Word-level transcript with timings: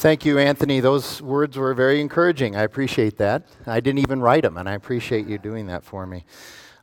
Thank 0.00 0.24
you, 0.24 0.38
Anthony. 0.38 0.80
Those 0.80 1.20
words 1.20 1.58
were 1.58 1.74
very 1.74 2.00
encouraging. 2.00 2.56
I 2.56 2.62
appreciate 2.62 3.18
that. 3.18 3.42
I 3.66 3.80
didn't 3.80 3.98
even 3.98 4.22
write 4.22 4.44
them, 4.44 4.56
and 4.56 4.66
I 4.66 4.72
appreciate 4.72 5.26
you 5.26 5.36
doing 5.36 5.66
that 5.66 5.84
for 5.84 6.06
me. 6.06 6.24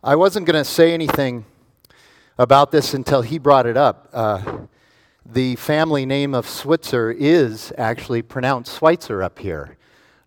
I 0.04 0.16
wasn't 0.16 0.46
going 0.46 0.64
to 0.64 0.64
say 0.64 0.94
anything 0.94 1.44
about 2.38 2.72
this 2.72 2.94
until 2.94 3.24
he 3.24 3.40
brought 3.40 3.66
it 3.66 3.76
up. 3.76 4.08
Uh, 4.14 4.68
the 5.26 5.56
family 5.56 6.06
name 6.06 6.36
of 6.36 6.48
Switzer 6.48 7.10
is 7.10 7.74
actually 7.76 8.22
pronounced 8.22 8.78
Schweitzer 8.78 9.24
up 9.24 9.40
here. 9.40 9.78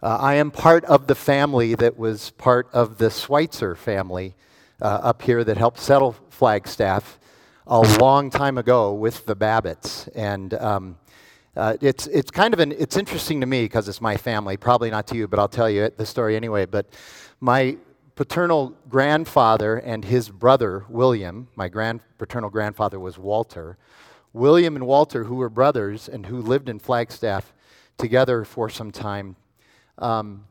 Uh, 0.02 0.18
I 0.20 0.34
am 0.34 0.50
part 0.50 0.84
of 0.86 1.06
the 1.06 1.14
family 1.14 1.76
that 1.76 1.96
was 1.96 2.30
part 2.30 2.68
of 2.72 2.98
the 2.98 3.08
Schweitzer 3.08 3.76
family 3.76 4.34
uh, 4.82 4.86
up 4.86 5.22
here 5.22 5.44
that 5.44 5.56
helped 5.56 5.78
settle 5.78 6.16
Flagstaff 6.28 7.20
a 7.68 7.82
long 8.00 8.30
time 8.30 8.58
ago 8.58 8.92
with 8.92 9.26
the 9.26 9.36
Babbitts. 9.36 10.08
And 10.16 10.54
um, 10.54 10.96
uh, 11.56 11.76
it's, 11.80 12.06
it's 12.06 12.30
kind 12.30 12.54
of 12.54 12.60
an, 12.60 12.72
it's 12.72 12.96
interesting 12.96 13.40
to 13.40 13.46
me 13.46 13.64
because 13.64 13.88
it's 13.88 14.00
my 14.00 14.16
family, 14.16 14.56
probably 14.56 14.90
not 14.90 15.06
to 15.08 15.16
you, 15.16 15.26
but 15.26 15.38
I'll 15.38 15.48
tell 15.48 15.68
you 15.68 15.90
the 15.96 16.06
story 16.06 16.36
anyway. 16.36 16.64
But 16.66 16.86
my 17.40 17.76
paternal 18.14 18.76
grandfather 18.88 19.76
and 19.76 20.04
his 20.04 20.28
brother, 20.28 20.84
William, 20.88 21.48
my 21.56 21.68
grand, 21.68 22.00
paternal 22.18 22.50
grandfather 22.50 23.00
was 23.00 23.18
Walter. 23.18 23.78
William 24.32 24.76
and 24.76 24.86
Walter, 24.86 25.24
who 25.24 25.36
were 25.36 25.48
brothers 25.48 26.08
and 26.08 26.26
who 26.26 26.40
lived 26.40 26.68
in 26.68 26.78
Flagstaff 26.78 27.52
together 27.98 28.44
for 28.44 28.68
some 28.68 28.92
time, 28.92 29.36
um, 29.98 30.44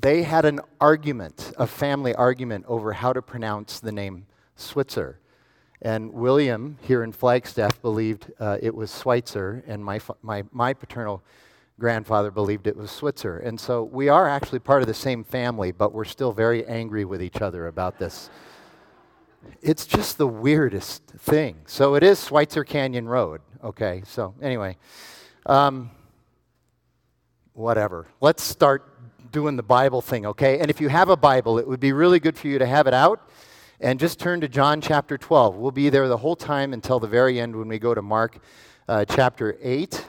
they 0.00 0.22
had 0.22 0.44
an 0.44 0.60
argument, 0.80 1.52
a 1.58 1.66
family 1.66 2.14
argument, 2.14 2.64
over 2.68 2.92
how 2.92 3.12
to 3.12 3.22
pronounce 3.22 3.80
the 3.80 3.92
name 3.92 4.26
Switzer. 4.56 5.18
And 5.84 6.14
William, 6.14 6.78
here 6.80 7.04
in 7.04 7.12
Flagstaff, 7.12 7.80
believed 7.82 8.32
uh, 8.40 8.56
it 8.62 8.74
was 8.74 8.98
Schweitzer, 8.98 9.62
and 9.66 9.84
my, 9.84 10.00
my, 10.22 10.42
my 10.50 10.72
paternal 10.72 11.22
grandfather 11.78 12.30
believed 12.30 12.66
it 12.66 12.74
was 12.74 12.90
Switzer. 12.90 13.36
And 13.38 13.60
so 13.60 13.84
we 13.84 14.08
are 14.08 14.26
actually 14.26 14.60
part 14.60 14.80
of 14.80 14.88
the 14.88 14.94
same 14.94 15.22
family, 15.22 15.72
but 15.72 15.92
we're 15.92 16.06
still 16.06 16.32
very 16.32 16.64
angry 16.66 17.04
with 17.04 17.22
each 17.22 17.42
other 17.42 17.66
about 17.66 17.98
this. 17.98 18.30
It's 19.60 19.84
just 19.84 20.16
the 20.16 20.26
weirdest 20.26 21.04
thing. 21.18 21.56
So 21.66 21.96
it 21.96 22.02
is 22.02 22.24
Schweitzer 22.28 22.64
Canyon 22.64 23.06
Road. 23.06 23.42
Okay, 23.62 24.02
so 24.06 24.34
anyway, 24.40 24.78
um, 25.44 25.90
whatever. 27.52 28.06
Let's 28.22 28.42
start 28.42 28.90
doing 29.32 29.56
the 29.56 29.62
Bible 29.62 30.00
thing, 30.00 30.24
okay? 30.24 30.60
And 30.60 30.70
if 30.70 30.80
you 30.80 30.88
have 30.88 31.10
a 31.10 31.16
Bible, 31.16 31.58
it 31.58 31.68
would 31.68 31.80
be 31.80 31.92
really 31.92 32.20
good 32.20 32.38
for 32.38 32.48
you 32.48 32.58
to 32.58 32.66
have 32.66 32.86
it 32.86 32.94
out 32.94 33.28
and 33.80 33.98
just 33.98 34.20
turn 34.20 34.40
to 34.40 34.48
John 34.48 34.80
chapter 34.80 35.18
12. 35.18 35.56
We'll 35.56 35.70
be 35.70 35.90
there 35.90 36.08
the 36.08 36.16
whole 36.16 36.36
time 36.36 36.72
until 36.72 37.00
the 37.00 37.08
very 37.08 37.40
end 37.40 37.56
when 37.56 37.68
we 37.68 37.78
go 37.78 37.94
to 37.94 38.02
Mark 38.02 38.38
uh, 38.88 39.04
chapter 39.04 39.56
8. 39.60 40.06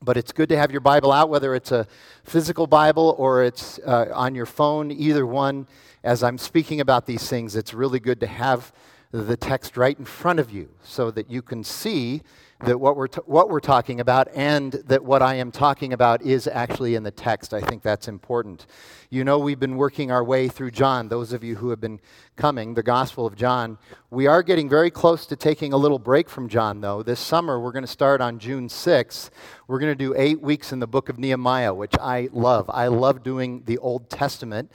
But 0.00 0.16
it's 0.16 0.30
good 0.30 0.48
to 0.50 0.56
have 0.56 0.70
your 0.70 0.80
Bible 0.80 1.10
out, 1.10 1.28
whether 1.28 1.54
it's 1.54 1.72
a 1.72 1.88
physical 2.22 2.68
Bible 2.68 3.16
or 3.18 3.42
it's 3.42 3.80
uh, 3.80 4.12
on 4.14 4.34
your 4.34 4.46
phone, 4.46 4.92
either 4.92 5.26
one. 5.26 5.66
As 6.04 6.22
I'm 6.22 6.38
speaking 6.38 6.80
about 6.80 7.06
these 7.06 7.28
things, 7.28 7.56
it's 7.56 7.74
really 7.74 7.98
good 7.98 8.20
to 8.20 8.28
have 8.28 8.72
the 9.10 9.36
text 9.36 9.76
right 9.76 9.98
in 9.98 10.04
front 10.04 10.38
of 10.38 10.52
you 10.52 10.68
so 10.82 11.10
that 11.10 11.28
you 11.28 11.42
can 11.42 11.64
see 11.64 12.22
that 12.64 12.78
what 12.80 12.96
we're, 12.96 13.06
t- 13.06 13.20
what 13.26 13.50
we're 13.50 13.60
talking 13.60 14.00
about 14.00 14.28
and 14.34 14.72
that 14.86 15.04
what 15.04 15.22
I 15.22 15.36
am 15.36 15.52
talking 15.52 15.92
about 15.92 16.22
is 16.22 16.48
actually 16.48 16.96
in 16.96 17.04
the 17.04 17.10
text. 17.10 17.54
I 17.54 17.60
think 17.60 17.82
that's 17.82 18.08
important. 18.08 18.66
You 19.10 19.22
know, 19.22 19.38
we've 19.38 19.60
been 19.60 19.76
working 19.76 20.10
our 20.10 20.24
way 20.24 20.48
through 20.48 20.72
John. 20.72 21.08
Those 21.08 21.32
of 21.32 21.44
you 21.44 21.54
who 21.54 21.70
have 21.70 21.80
been 21.80 22.00
coming, 22.36 22.74
the 22.74 22.82
Gospel 22.82 23.26
of 23.26 23.36
John. 23.36 23.78
We 24.10 24.26
are 24.26 24.42
getting 24.42 24.68
very 24.68 24.90
close 24.90 25.24
to 25.26 25.36
taking 25.36 25.72
a 25.72 25.76
little 25.76 26.00
break 26.00 26.28
from 26.28 26.48
John, 26.48 26.80
though. 26.80 27.04
This 27.04 27.20
summer, 27.20 27.60
we're 27.60 27.72
going 27.72 27.84
to 27.84 27.88
start 27.88 28.20
on 28.20 28.40
June 28.40 28.68
6th. 28.68 29.30
We're 29.68 29.78
going 29.78 29.92
to 29.92 30.04
do 30.04 30.14
eight 30.16 30.40
weeks 30.40 30.72
in 30.72 30.80
the 30.80 30.88
book 30.88 31.08
of 31.08 31.18
Nehemiah, 31.18 31.72
which 31.72 31.94
I 32.00 32.28
love. 32.32 32.68
I 32.72 32.88
love 32.88 33.22
doing 33.22 33.62
the 33.66 33.78
Old 33.78 34.10
Testament. 34.10 34.72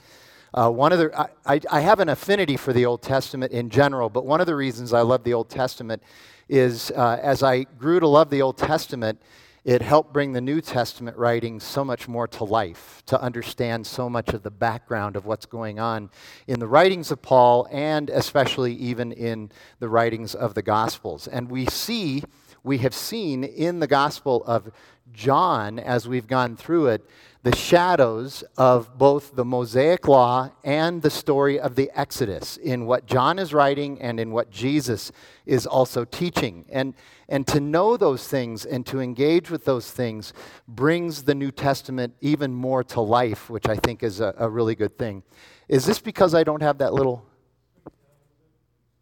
Uh, 0.54 0.70
one 0.70 0.92
of 0.92 1.00
the, 1.00 1.28
I, 1.44 1.60
I 1.68 1.80
have 1.80 1.98
an 1.98 2.08
affinity 2.08 2.56
for 2.56 2.72
the 2.72 2.86
Old 2.86 3.02
Testament 3.02 3.50
in 3.50 3.70
general, 3.70 4.08
but 4.08 4.24
one 4.24 4.40
of 4.40 4.46
the 4.46 4.54
reasons 4.54 4.92
I 4.92 5.00
love 5.00 5.24
the 5.24 5.34
Old 5.34 5.50
Testament 5.50 6.00
is 6.48 6.92
uh, 6.92 7.18
as 7.20 7.42
I 7.42 7.64
grew 7.64 7.98
to 7.98 8.06
love 8.06 8.30
the 8.30 8.40
Old 8.40 8.56
Testament, 8.56 9.20
it 9.64 9.82
helped 9.82 10.12
bring 10.12 10.32
the 10.32 10.40
New 10.40 10.60
Testament 10.60 11.16
writings 11.16 11.64
so 11.64 11.84
much 11.84 12.06
more 12.06 12.28
to 12.28 12.44
life, 12.44 13.02
to 13.06 13.20
understand 13.20 13.84
so 13.84 14.08
much 14.08 14.28
of 14.28 14.44
the 14.44 14.50
background 14.50 15.16
of 15.16 15.26
what's 15.26 15.46
going 15.46 15.80
on 15.80 16.08
in 16.46 16.60
the 16.60 16.68
writings 16.68 17.10
of 17.10 17.20
Paul 17.20 17.66
and 17.72 18.08
especially 18.08 18.74
even 18.74 19.10
in 19.10 19.50
the 19.80 19.88
writings 19.88 20.36
of 20.36 20.54
the 20.54 20.62
Gospels. 20.62 21.26
And 21.26 21.50
we 21.50 21.66
see, 21.66 22.22
we 22.62 22.78
have 22.78 22.94
seen 22.94 23.42
in 23.42 23.80
the 23.80 23.88
Gospel 23.88 24.44
of 24.46 24.70
John, 25.12 25.80
as 25.80 26.06
we've 26.06 26.28
gone 26.28 26.56
through 26.56 26.88
it, 26.88 27.04
the 27.44 27.54
shadows 27.54 28.42
of 28.56 28.96
both 28.96 29.36
the 29.36 29.44
Mosaic 29.44 30.08
Law 30.08 30.50
and 30.64 31.02
the 31.02 31.10
story 31.10 31.60
of 31.60 31.74
the 31.74 31.90
Exodus 31.94 32.56
in 32.56 32.86
what 32.86 33.04
John 33.04 33.38
is 33.38 33.52
writing 33.52 34.00
and 34.00 34.18
in 34.18 34.30
what 34.30 34.50
Jesus 34.50 35.12
is 35.44 35.66
also 35.66 36.06
teaching. 36.06 36.64
And, 36.70 36.94
and 37.28 37.46
to 37.48 37.60
know 37.60 37.98
those 37.98 38.26
things 38.26 38.64
and 38.64 38.86
to 38.86 38.98
engage 38.98 39.50
with 39.50 39.66
those 39.66 39.90
things 39.90 40.32
brings 40.66 41.24
the 41.24 41.34
New 41.34 41.50
Testament 41.50 42.14
even 42.22 42.54
more 42.54 42.82
to 42.84 43.02
life, 43.02 43.50
which 43.50 43.68
I 43.68 43.76
think 43.76 44.02
is 44.02 44.20
a, 44.20 44.34
a 44.38 44.48
really 44.48 44.74
good 44.74 44.96
thing. 44.96 45.22
Is 45.68 45.84
this 45.84 45.98
because 45.98 46.34
I 46.34 46.44
don't 46.44 46.62
have 46.62 46.78
that 46.78 46.94
little? 46.94 47.26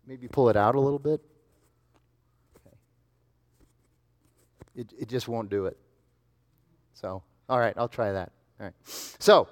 Maybe 0.04 0.26
pull 0.26 0.48
it 0.48 0.56
out 0.56 0.74
a 0.74 0.80
little 0.80 0.98
bit? 0.98 1.20
It, 4.74 4.92
it 4.98 5.08
just 5.08 5.28
won't 5.28 5.48
do 5.48 5.66
it. 5.66 5.78
So. 6.94 7.22
All 7.52 7.60
right, 7.60 7.74
I'll 7.76 7.86
try 7.86 8.12
that. 8.12 8.32
All 8.58 8.64
right. 8.64 8.74
So, 9.18 9.46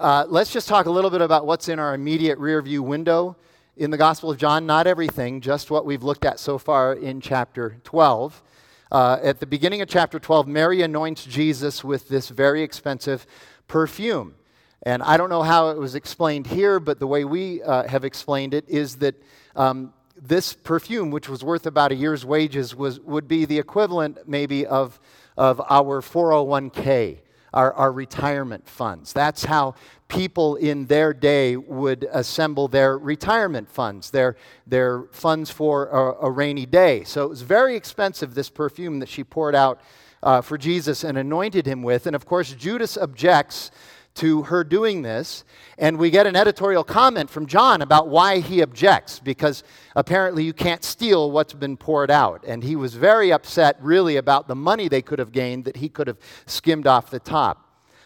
uh, 0.00 0.24
let's 0.28 0.52
just 0.52 0.66
talk 0.66 0.86
a 0.86 0.90
little 0.90 1.08
bit 1.08 1.20
about 1.20 1.46
what's 1.46 1.68
in 1.68 1.78
our 1.78 1.94
immediate 1.94 2.36
rear 2.40 2.60
view 2.60 2.82
window 2.82 3.36
in 3.76 3.92
the 3.92 3.96
Gospel 3.96 4.32
of 4.32 4.38
John. 4.38 4.66
Not 4.66 4.88
everything, 4.88 5.40
just 5.40 5.70
what 5.70 5.86
we've 5.86 6.02
looked 6.02 6.24
at 6.24 6.40
so 6.40 6.58
far 6.58 6.94
in 6.94 7.20
chapter 7.20 7.76
12. 7.84 8.42
Uh, 8.90 9.18
at 9.22 9.38
the 9.38 9.46
beginning 9.46 9.82
of 9.82 9.88
chapter 9.88 10.18
12, 10.18 10.48
Mary 10.48 10.82
anoints 10.82 11.24
Jesus 11.26 11.84
with 11.84 12.08
this 12.08 12.28
very 12.28 12.60
expensive 12.60 13.24
perfume. 13.68 14.34
And 14.82 15.00
I 15.00 15.16
don't 15.16 15.30
know 15.30 15.44
how 15.44 15.68
it 15.70 15.78
was 15.78 15.94
explained 15.94 16.48
here, 16.48 16.80
but 16.80 16.98
the 16.98 17.06
way 17.06 17.24
we 17.24 17.62
uh, 17.62 17.86
have 17.86 18.04
explained 18.04 18.52
it 18.52 18.68
is 18.68 18.96
that 18.96 19.14
um, 19.54 19.92
this 20.20 20.54
perfume, 20.54 21.12
which 21.12 21.28
was 21.28 21.44
worth 21.44 21.66
about 21.66 21.92
a 21.92 21.94
year's 21.94 22.26
wages, 22.26 22.74
was, 22.74 22.98
would 22.98 23.28
be 23.28 23.44
the 23.44 23.60
equivalent 23.60 24.26
maybe 24.26 24.66
of, 24.66 24.98
of 25.36 25.60
our 25.70 26.02
401k 26.02 27.20
our, 27.54 27.72
our 27.72 27.92
retirement 27.92 28.68
funds. 28.68 29.12
That's 29.12 29.44
how 29.44 29.74
people 30.08 30.56
in 30.56 30.86
their 30.86 31.14
day 31.14 31.56
would 31.56 32.06
assemble 32.12 32.68
their 32.68 32.98
retirement 32.98 33.70
funds, 33.70 34.10
their, 34.10 34.36
their 34.66 35.04
funds 35.12 35.50
for 35.50 35.86
a, 35.86 36.26
a 36.26 36.30
rainy 36.30 36.66
day. 36.66 37.04
So 37.04 37.24
it 37.24 37.28
was 37.30 37.42
very 37.42 37.76
expensive, 37.76 38.34
this 38.34 38.50
perfume 38.50 38.98
that 38.98 39.08
she 39.08 39.24
poured 39.24 39.54
out 39.54 39.80
uh, 40.22 40.40
for 40.40 40.58
Jesus 40.58 41.04
and 41.04 41.16
anointed 41.16 41.64
him 41.66 41.82
with. 41.82 42.06
And 42.06 42.16
of 42.16 42.26
course, 42.26 42.52
Judas 42.52 42.96
objects 42.96 43.70
to 44.14 44.42
her 44.42 44.62
doing 44.62 45.02
this. 45.02 45.44
And 45.78 45.98
we 45.98 46.10
get 46.10 46.26
an 46.26 46.36
editorial 46.36 46.84
comment 46.84 47.30
from 47.30 47.46
John 47.46 47.82
about 47.82 48.08
why 48.08 48.38
he 48.38 48.60
objects, 48.60 49.18
because 49.18 49.64
apparently 49.96 50.44
you 50.44 50.52
can't 50.52 50.84
steal 50.84 51.30
what's 51.30 51.52
been 51.52 51.76
poured 51.76 52.10
out. 52.10 52.44
And 52.46 52.62
he 52.62 52.76
was 52.76 52.94
very 52.94 53.32
upset, 53.32 53.76
really, 53.80 54.16
about 54.16 54.46
the 54.48 54.54
money 54.54 54.88
they 54.88 55.02
could 55.02 55.18
have 55.18 55.32
gained 55.32 55.64
that 55.64 55.76
he 55.76 55.88
could 55.88 56.06
have 56.06 56.18
skimmed 56.46 56.86
off 56.86 57.10
the 57.10 57.20
top. 57.20 57.60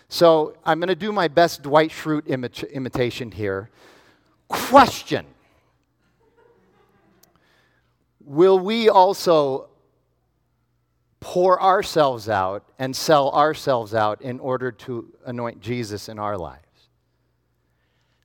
So 0.08 0.56
I'm 0.64 0.80
going 0.80 0.88
to 0.88 0.94
do 0.94 1.12
my 1.12 1.28
best 1.28 1.62
Dwight 1.62 1.90
Schrute 1.90 2.22
imi- 2.22 2.70
imitation 2.72 3.30
here. 3.30 3.70
Question 4.48 5.26
Will 8.24 8.58
we 8.58 8.88
also 8.90 9.68
pour 11.20 11.60
ourselves 11.60 12.28
out 12.28 12.64
and 12.78 12.94
sell 12.94 13.30
ourselves 13.30 13.94
out 13.94 14.22
in 14.22 14.38
order 14.40 14.70
to 14.70 15.12
anoint 15.26 15.60
Jesus 15.60 16.08
in 16.08 16.18
our 16.18 16.36
lives. 16.36 16.62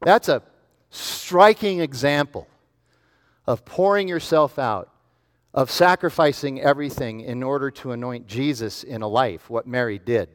That's 0.01 0.29
a 0.29 0.43
striking 0.89 1.79
example 1.79 2.47
of 3.47 3.65
pouring 3.65 4.07
yourself 4.07 4.59
out, 4.59 4.89
of 5.53 5.71
sacrificing 5.71 6.61
everything 6.61 7.21
in 7.21 7.43
order 7.43 7.71
to 7.71 7.91
anoint 7.91 8.27
Jesus 8.27 8.83
in 8.83 9.01
a 9.01 9.07
life, 9.07 9.49
what 9.49 9.67
Mary 9.67 9.99
did. 9.99 10.29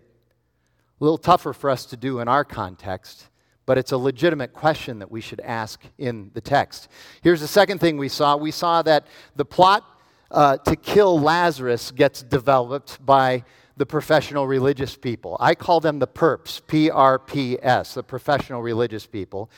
A 1.00 1.04
little 1.04 1.18
tougher 1.18 1.52
for 1.52 1.70
us 1.70 1.86
to 1.86 1.96
do 1.96 2.18
in 2.18 2.28
our 2.28 2.44
context, 2.44 3.28
but 3.66 3.78
it's 3.78 3.92
a 3.92 3.98
legitimate 3.98 4.52
question 4.52 4.98
that 4.98 5.10
we 5.10 5.20
should 5.20 5.40
ask 5.40 5.80
in 5.96 6.30
the 6.34 6.40
text. 6.40 6.88
Here's 7.22 7.40
the 7.40 7.48
second 7.48 7.78
thing 7.78 7.98
we 7.98 8.08
saw 8.08 8.36
we 8.36 8.50
saw 8.50 8.82
that 8.82 9.06
the 9.36 9.44
plot 9.44 9.84
uh, 10.30 10.56
to 10.58 10.76
kill 10.76 11.20
Lazarus 11.20 11.90
gets 11.90 12.22
developed 12.22 13.04
by 13.04 13.44
the 13.76 13.86
professional 13.86 14.46
religious 14.46 14.96
people. 14.96 15.36
I 15.38 15.54
call 15.54 15.80
them 15.80 15.98
the 15.98 16.06
perps, 16.08 16.60
P 16.66 16.90
R 16.90 17.18
P 17.18 17.58
S, 17.62 17.94
the 17.94 18.02
professional 18.02 18.60
religious 18.60 19.06
people. 19.06 19.50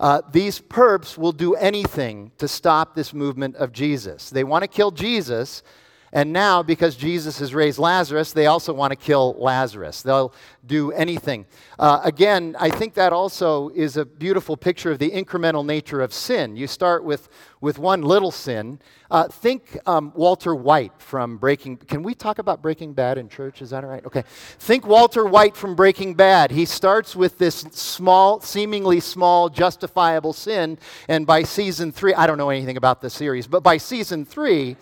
Uh, 0.00 0.22
these 0.32 0.60
perps 0.60 1.18
will 1.18 1.32
do 1.32 1.54
anything 1.54 2.30
to 2.38 2.48
stop 2.48 2.94
this 2.94 3.12
movement 3.12 3.56
of 3.56 3.72
Jesus. 3.72 4.30
They 4.30 4.44
want 4.44 4.62
to 4.62 4.68
kill 4.68 4.90
Jesus, 4.90 5.62
And 6.16 6.32
now, 6.32 6.62
because 6.62 6.96
Jesus 6.96 7.40
has 7.40 7.54
raised 7.54 7.78
Lazarus, 7.78 8.32
they 8.32 8.46
also 8.46 8.72
want 8.72 8.90
to 8.90 8.96
kill 8.96 9.36
Lazarus. 9.38 10.00
They'll 10.00 10.32
do 10.64 10.90
anything. 10.92 11.44
Uh, 11.78 12.00
again, 12.04 12.56
I 12.58 12.70
think 12.70 12.94
that 12.94 13.12
also 13.12 13.68
is 13.74 13.98
a 13.98 14.06
beautiful 14.06 14.56
picture 14.56 14.90
of 14.90 14.98
the 14.98 15.10
incremental 15.10 15.62
nature 15.62 16.00
of 16.00 16.14
sin. 16.14 16.56
You 16.56 16.68
start 16.68 17.04
with, 17.04 17.28
with 17.60 17.78
one 17.78 18.00
little 18.00 18.30
sin. 18.30 18.80
Uh, 19.10 19.28
think 19.28 19.76
um, 19.84 20.10
Walter 20.14 20.54
White 20.54 20.94
from 20.96 21.36
Breaking. 21.36 21.76
Can 21.76 22.02
we 22.02 22.14
talk 22.14 22.38
about 22.38 22.62
Breaking 22.62 22.94
Bad 22.94 23.18
in 23.18 23.28
church? 23.28 23.60
Is 23.60 23.68
that 23.68 23.84
all 23.84 23.90
right? 23.90 24.06
Okay. 24.06 24.24
Think 24.58 24.86
Walter 24.86 25.26
White 25.26 25.54
from 25.54 25.74
Breaking 25.74 26.14
Bad. 26.14 26.50
He 26.50 26.64
starts 26.64 27.14
with 27.14 27.36
this 27.36 27.56
small, 27.72 28.40
seemingly 28.40 29.00
small, 29.00 29.50
justifiable 29.50 30.32
sin, 30.32 30.78
and 31.08 31.26
by 31.26 31.42
season 31.42 31.92
three, 31.92 32.14
I 32.14 32.26
don't 32.26 32.38
know 32.38 32.48
anything 32.48 32.78
about 32.78 33.02
the 33.02 33.10
series, 33.10 33.46
but 33.46 33.62
by 33.62 33.76
season 33.76 34.24
three, 34.24 34.78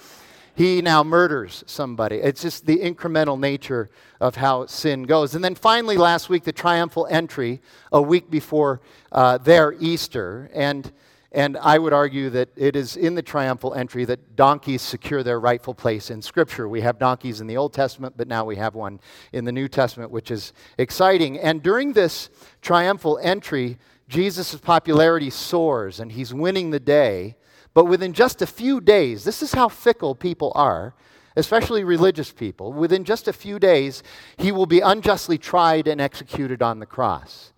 he 0.55 0.81
now 0.83 1.03
murders 1.03 1.65
somebody. 1.67 2.17
It's 2.17 2.43
just 2.43 2.65
the 2.65 2.79
incremental 2.79 3.39
nature 3.39 3.91
of 4.21 4.37
how 4.37 4.67
sin 4.67 5.03
goes. 5.03 5.35
And 5.35 5.45
then 5.45 5.55
finally, 5.55 5.97
last 5.97 6.29
week, 6.29 6.45
the 6.45 6.53
triumphal 6.53 7.09
entry, 7.11 7.61
a 7.91 8.01
week 8.01 8.31
before 8.31 8.81
uh, 9.11 9.39
their 9.39 9.75
Easter. 9.81 10.49
And, 10.55 10.93
and 11.33 11.57
I 11.57 11.79
would 11.79 11.93
argue 11.93 12.31
that 12.31 12.51
it 12.55 12.77
is 12.77 12.97
in 12.97 13.17
the 13.17 13.23
triumphal 13.23 13.75
entry 13.75 14.05
that 14.05 14.37
donkeys 14.37 14.81
secure 14.81 15.25
their 15.25 15.41
rightful 15.41 15.75
place 15.75 16.11
in 16.11 16.23
Scripture. 16.23 16.69
We 16.69 16.83
have 16.83 17.01
donkeys 17.01 17.41
in 17.41 17.49
the 17.49 17.57
Old 17.57 17.73
Testament, 17.73 18.15
but 18.17 18.29
now 18.29 18.45
we 18.45 18.55
have 18.55 18.77
one 18.77 19.01
in 19.33 19.45
the 19.45 19.53
New 19.53 19.67
Testament, 19.67 20.13
which 20.13 20.31
is 20.31 20.53
exciting. 20.79 21.41
And 21.41 21.65
during 21.65 21.95
this 21.95 22.31
triumphal 22.63 23.19
entry, 23.21 23.79
Jesus' 24.09 24.55
popularity 24.55 25.31
soars 25.31 25.99
and 25.99 26.13
he's 26.13 26.33
winning 26.33 26.71
the 26.71 26.81
day. 26.81 27.35
But 27.75 27.87
within 27.87 28.13
just 28.13 28.41
a 28.41 28.47
few 28.47 28.81
days, 28.81 29.25
this 29.25 29.43
is 29.43 29.53
how 29.53 29.69
fickle 29.69 30.15
people 30.15 30.53
are, 30.55 30.95
especially 31.37 31.83
religious 31.83 32.33
people. 32.33 32.73
Within 32.73 33.05
just 33.05 33.27
a 33.27 33.33
few 33.33 33.59
days, 33.59 34.05
he 34.37 34.53
will 34.53 34.67
be 34.67 34.81
unjustly 34.81 35.39
tried 35.39 35.89
and 35.89 36.01
executed 36.01 36.63
on 36.63 36.79
the 36.79 36.87
cross. 36.87 37.53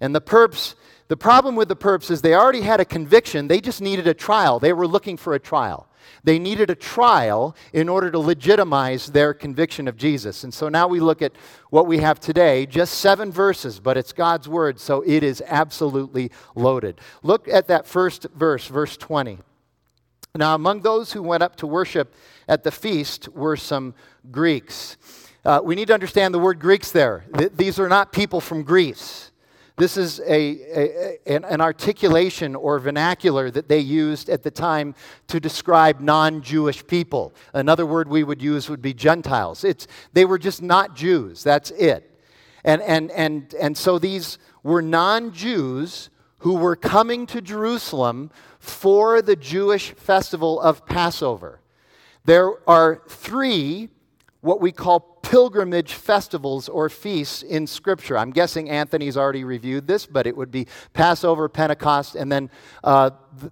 And 0.00 0.14
the 0.14 0.20
perps, 0.20 0.76
the 1.08 1.16
problem 1.16 1.56
with 1.56 1.68
the 1.68 1.76
perps 1.76 2.10
is 2.10 2.20
they 2.20 2.34
already 2.34 2.60
had 2.60 2.80
a 2.80 2.84
conviction, 2.84 3.48
they 3.48 3.60
just 3.60 3.80
needed 3.80 4.06
a 4.06 4.14
trial. 4.14 4.58
They 4.58 4.72
were 4.72 4.86
looking 4.86 5.16
for 5.16 5.34
a 5.34 5.38
trial. 5.38 5.88
They 6.24 6.38
needed 6.38 6.70
a 6.70 6.74
trial 6.74 7.56
in 7.72 7.88
order 7.88 8.10
to 8.10 8.18
legitimize 8.18 9.08
their 9.08 9.34
conviction 9.34 9.88
of 9.88 9.96
Jesus. 9.96 10.44
And 10.44 10.52
so 10.52 10.68
now 10.68 10.86
we 10.86 11.00
look 11.00 11.22
at 11.22 11.32
what 11.70 11.86
we 11.86 11.98
have 11.98 12.20
today, 12.20 12.66
just 12.66 12.94
seven 12.94 13.30
verses, 13.30 13.80
but 13.80 13.96
it's 13.96 14.12
God's 14.12 14.48
word, 14.48 14.80
so 14.80 15.02
it 15.06 15.22
is 15.22 15.42
absolutely 15.46 16.30
loaded. 16.54 17.00
Look 17.22 17.48
at 17.48 17.68
that 17.68 17.86
first 17.86 18.26
verse, 18.34 18.66
verse 18.66 18.96
20. 18.96 19.38
Now, 20.34 20.54
among 20.54 20.82
those 20.82 21.12
who 21.12 21.22
went 21.22 21.42
up 21.42 21.56
to 21.56 21.66
worship 21.66 22.14
at 22.46 22.62
the 22.62 22.70
feast 22.70 23.28
were 23.30 23.56
some 23.56 23.94
Greeks. 24.30 24.96
Uh, 25.44 25.60
we 25.62 25.74
need 25.74 25.88
to 25.88 25.94
understand 25.94 26.34
the 26.34 26.38
word 26.38 26.60
Greeks 26.60 26.92
there. 26.92 27.24
Th- 27.36 27.52
these 27.54 27.80
are 27.80 27.88
not 27.88 28.12
people 28.12 28.40
from 28.40 28.62
Greece. 28.62 29.27
This 29.78 29.96
is 29.96 30.18
a, 30.20 30.26
a, 30.26 31.18
an, 31.26 31.44
an 31.44 31.60
articulation 31.60 32.56
or 32.56 32.80
vernacular 32.80 33.48
that 33.52 33.68
they 33.68 33.78
used 33.78 34.28
at 34.28 34.42
the 34.42 34.50
time 34.50 34.96
to 35.28 35.38
describe 35.38 36.00
non 36.00 36.42
Jewish 36.42 36.84
people. 36.84 37.32
Another 37.54 37.86
word 37.86 38.08
we 38.08 38.24
would 38.24 38.42
use 38.42 38.68
would 38.68 38.82
be 38.82 38.92
Gentiles. 38.92 39.62
It's, 39.62 39.86
they 40.12 40.24
were 40.24 40.38
just 40.38 40.62
not 40.62 40.96
Jews. 40.96 41.44
That's 41.44 41.70
it. 41.70 42.18
And, 42.64 42.82
and, 42.82 43.12
and, 43.12 43.54
and 43.54 43.78
so 43.78 44.00
these 44.00 44.38
were 44.64 44.82
non 44.82 45.32
Jews 45.32 46.10
who 46.38 46.54
were 46.54 46.76
coming 46.76 47.24
to 47.26 47.40
Jerusalem 47.40 48.32
for 48.58 49.22
the 49.22 49.36
Jewish 49.36 49.92
festival 49.92 50.60
of 50.60 50.86
Passover. 50.86 51.60
There 52.24 52.68
are 52.68 53.02
three 53.08 53.90
what 54.40 54.60
we 54.60 54.70
call 54.70 55.18
pilgrimage 55.22 55.92
festivals 55.94 56.68
or 56.68 56.88
feasts 56.88 57.42
in 57.42 57.66
Scripture. 57.66 58.16
I'm 58.16 58.30
guessing 58.30 58.70
Anthony's 58.70 59.16
already 59.16 59.44
reviewed 59.44 59.86
this, 59.86 60.06
but 60.06 60.26
it 60.26 60.36
would 60.36 60.50
be 60.50 60.66
Passover, 60.92 61.48
Pentecost, 61.48 62.14
and 62.14 62.30
then 62.30 62.48
uh, 62.84 63.10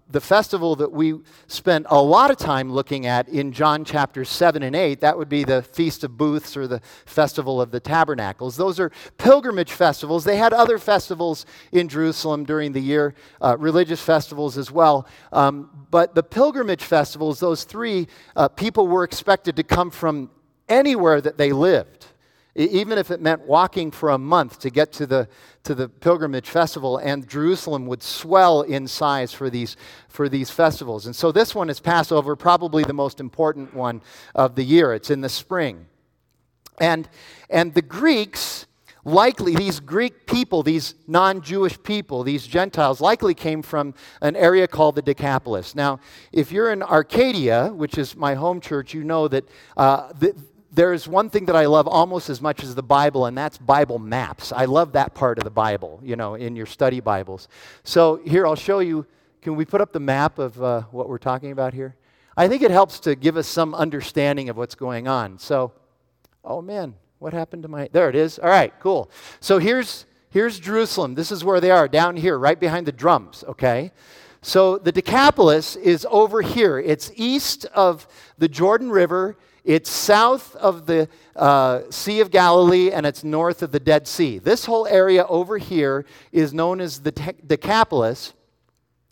the, 0.09 0.21
festival 0.21 0.77
that 0.77 0.91
we 0.91 1.21
spent 1.49 1.87
a 1.91 2.00
lot 2.00 2.31
of 2.31 2.37
time 2.37 2.73
looking 2.73 3.06
at 3.06 3.29
in 3.29 3.53
John 3.53 3.85
chapters 3.85 4.29
7 4.29 4.62
and 4.62 4.75
8. 4.75 5.00
That 5.00 5.19
would 5.19 5.29
be 5.29 5.44
the 5.44 5.62
Feast 5.62 6.03
of 6.05 6.17
Booths 6.17 6.56
or 6.56 6.67
the 6.67 6.81
Festival 7.05 7.61
of 7.61 7.71
the 7.73 7.81
Tabernacles. 7.81 8.56
Those 8.56 8.81
are 8.81 8.91
pilgrimage 9.19 9.73
festivals. 9.73 10.25
They 10.25 10.37
had 10.37 10.53
other 10.53 10.79
festivals 10.79 11.47
in 11.73 11.88
Jerusalem 11.88 12.44
during 12.44 12.73
the 12.73 12.81
year, 12.81 13.15
uh, 13.43 13.56
religious 13.59 14.00
festivals 14.00 14.56
as 14.56 14.71
well. 14.71 15.06
Um, 15.33 15.87
but 15.91 16.15
the 16.15 16.23
pilgrimage 16.23 16.83
festivals, 16.83 17.38
those 17.38 17.65
three, 17.65 18.06
uh, 18.35 18.49
people 18.49 18.88
were 18.88 19.05
expected 19.05 19.56
to 19.56 19.62
come 19.62 19.91
from 19.91 20.31
anywhere 20.69 21.21
that 21.21 21.39
they 21.39 21.53
lived, 21.53 22.07
even 22.55 22.97
if 22.97 23.11
it 23.11 23.21
meant 23.21 23.43
walking 23.43 23.91
for 23.91 24.11
a 24.11 24.19
month 24.19 24.59
to 24.61 24.71
get 24.71 24.91
to 24.93 25.07
the, 25.07 25.29
to 25.65 25.75
the 25.75 25.89
pilgrimage 25.89 26.49
festival, 26.49 26.97
and 26.97 27.29
Jerusalem 27.29 27.87
would 27.87 28.03
swell 28.03 28.63
in 28.63 28.89
size 28.89 29.33
for 29.33 29.51
these, 29.51 29.77
for 30.09 30.29
these 30.29 30.51
festivals. 30.51 31.07
And 31.07 31.15
so 31.15 31.31
this 31.33 31.55
one 31.55 31.69
is 31.69 31.81
Passover, 31.81 32.35
probably 32.35 32.83
the 32.83 32.95
most 32.95 33.21
important 33.21 33.75
one 33.75 34.01
of 34.35 34.55
the 34.55 34.65
year. 34.65 34.95
It's 34.95 35.11
in 35.11 35.21
the 35.21 35.29
spring. 35.29 35.87
And, 36.81 37.09
and 37.51 37.75
the 37.75 37.83
Greeks, 37.83 38.67
likely, 39.05 39.55
these 39.55 39.81
Greek 39.81 40.27
people, 40.27 40.62
these 40.62 40.95
non 41.07 41.41
Jewish 41.43 41.83
people, 41.83 42.23
these 42.23 42.47
Gentiles, 42.47 43.01
likely 43.01 43.35
came 43.35 43.62
from 43.62 43.95
an 44.21 44.37
area 44.37 44.67
called 44.67 44.95
the 44.95 45.03
Decapolis. 45.03 45.75
Now, 45.75 46.01
if 46.33 46.53
you're 46.53 46.71
in 46.71 46.83
Arcadia, 46.83 47.69
which 47.69 47.99
is 47.99 48.17
my 48.17 48.35
home 48.35 48.61
church, 48.61 48.95
you 48.95 49.05
know 49.05 49.29
that 49.29 49.45
uh, 49.77 50.12
the, 50.19 50.35
there's 50.76 51.08
one 51.08 51.31
thing 51.31 51.46
that 51.46 51.56
I 51.56 51.64
love 51.64 51.88
almost 51.88 52.28
as 52.28 52.43
much 52.43 52.62
as 52.62 52.75
the 52.75 52.82
Bible, 52.82 53.25
and 53.25 53.37
that's 53.37 53.56
Bible 53.56 53.99
maps. 53.99 54.52
I 54.52 54.67
love 54.67 54.93
that 54.93 55.14
part 55.14 55.38
of 55.38 55.44
the 55.44 55.50
Bible, 55.50 56.00
you 56.05 56.17
know, 56.17 56.34
in 56.34 56.55
your 56.55 56.67
study 56.67 57.00
Bibles. 57.00 57.49
So 57.82 58.17
here, 58.17 58.46
I'll 58.46 58.56
show 58.56 58.81
you. 58.81 59.06
Can 59.40 59.56
we 59.56 59.64
put 59.64 59.81
up 59.81 59.94
the 59.94 60.00
map 60.00 60.38
of 60.38 60.62
uh, 60.62 60.82
what 60.90 61.08
we're 61.08 61.17
talking 61.17 61.50
about 61.50 61.73
here? 61.73 61.96
I 62.37 62.46
think 62.46 62.61
it 62.62 62.70
helps 62.70 63.00
to 63.00 63.14
give 63.14 63.38
us 63.38 63.49
some 63.49 63.75
understanding 63.75 64.50
of 64.50 64.58
what's 64.58 64.75
going 64.75 65.08
on. 65.08 65.38
So, 65.38 65.73
oh 66.44 66.61
man, 66.61 66.94
what 67.20 67.32
happened 67.32 67.62
to 67.62 67.69
my. 67.69 67.88
There 67.90 68.11
it 68.11 68.14
is. 68.14 68.38
All 68.38 68.50
right, 68.50 68.75
cool. 68.78 69.11
So 69.40 69.58
here's, 69.58 70.05
here's 70.28 70.61
Jerusalem. 70.61 71.14
This 71.14 71.32
is 71.32 71.43
where 71.43 71.58
they 71.58 71.70
are, 71.70 71.88
down 71.88 72.17
here, 72.17 72.38
right 72.38 72.61
behind 72.61 72.84
the 72.84 72.93
drums, 72.93 73.44
okay? 73.49 73.93
So 74.43 74.76
the 74.76 74.93
Decapolis 74.93 75.75
is 75.76 76.06
over 76.11 76.43
here. 76.43 76.78
It's 76.78 77.11
east 77.14 77.64
of 77.67 78.06
the 78.37 78.49
Jordan 78.49 78.90
River 78.90 79.38
it's 79.67 79.91
south 79.91 80.55
of 80.57 80.87
the 80.87 81.09
uh, 81.35 81.83
Sea 81.91 82.21
of 82.21 82.31
Galilee 82.31 82.93
and 82.93 83.05
it's 83.05 83.25
north 83.25 83.63
of 83.63 83.73
the 83.73 83.81
Dead 83.81 84.07
Sea. 84.07 84.39
This 84.39 84.65
whole 84.65 84.87
area 84.87 85.27
over 85.27 85.59
here 85.59 86.07
is 86.31 86.55
known 86.55 86.81
as 86.81 87.00
the 87.00 87.11
Decapolis. 87.45 88.33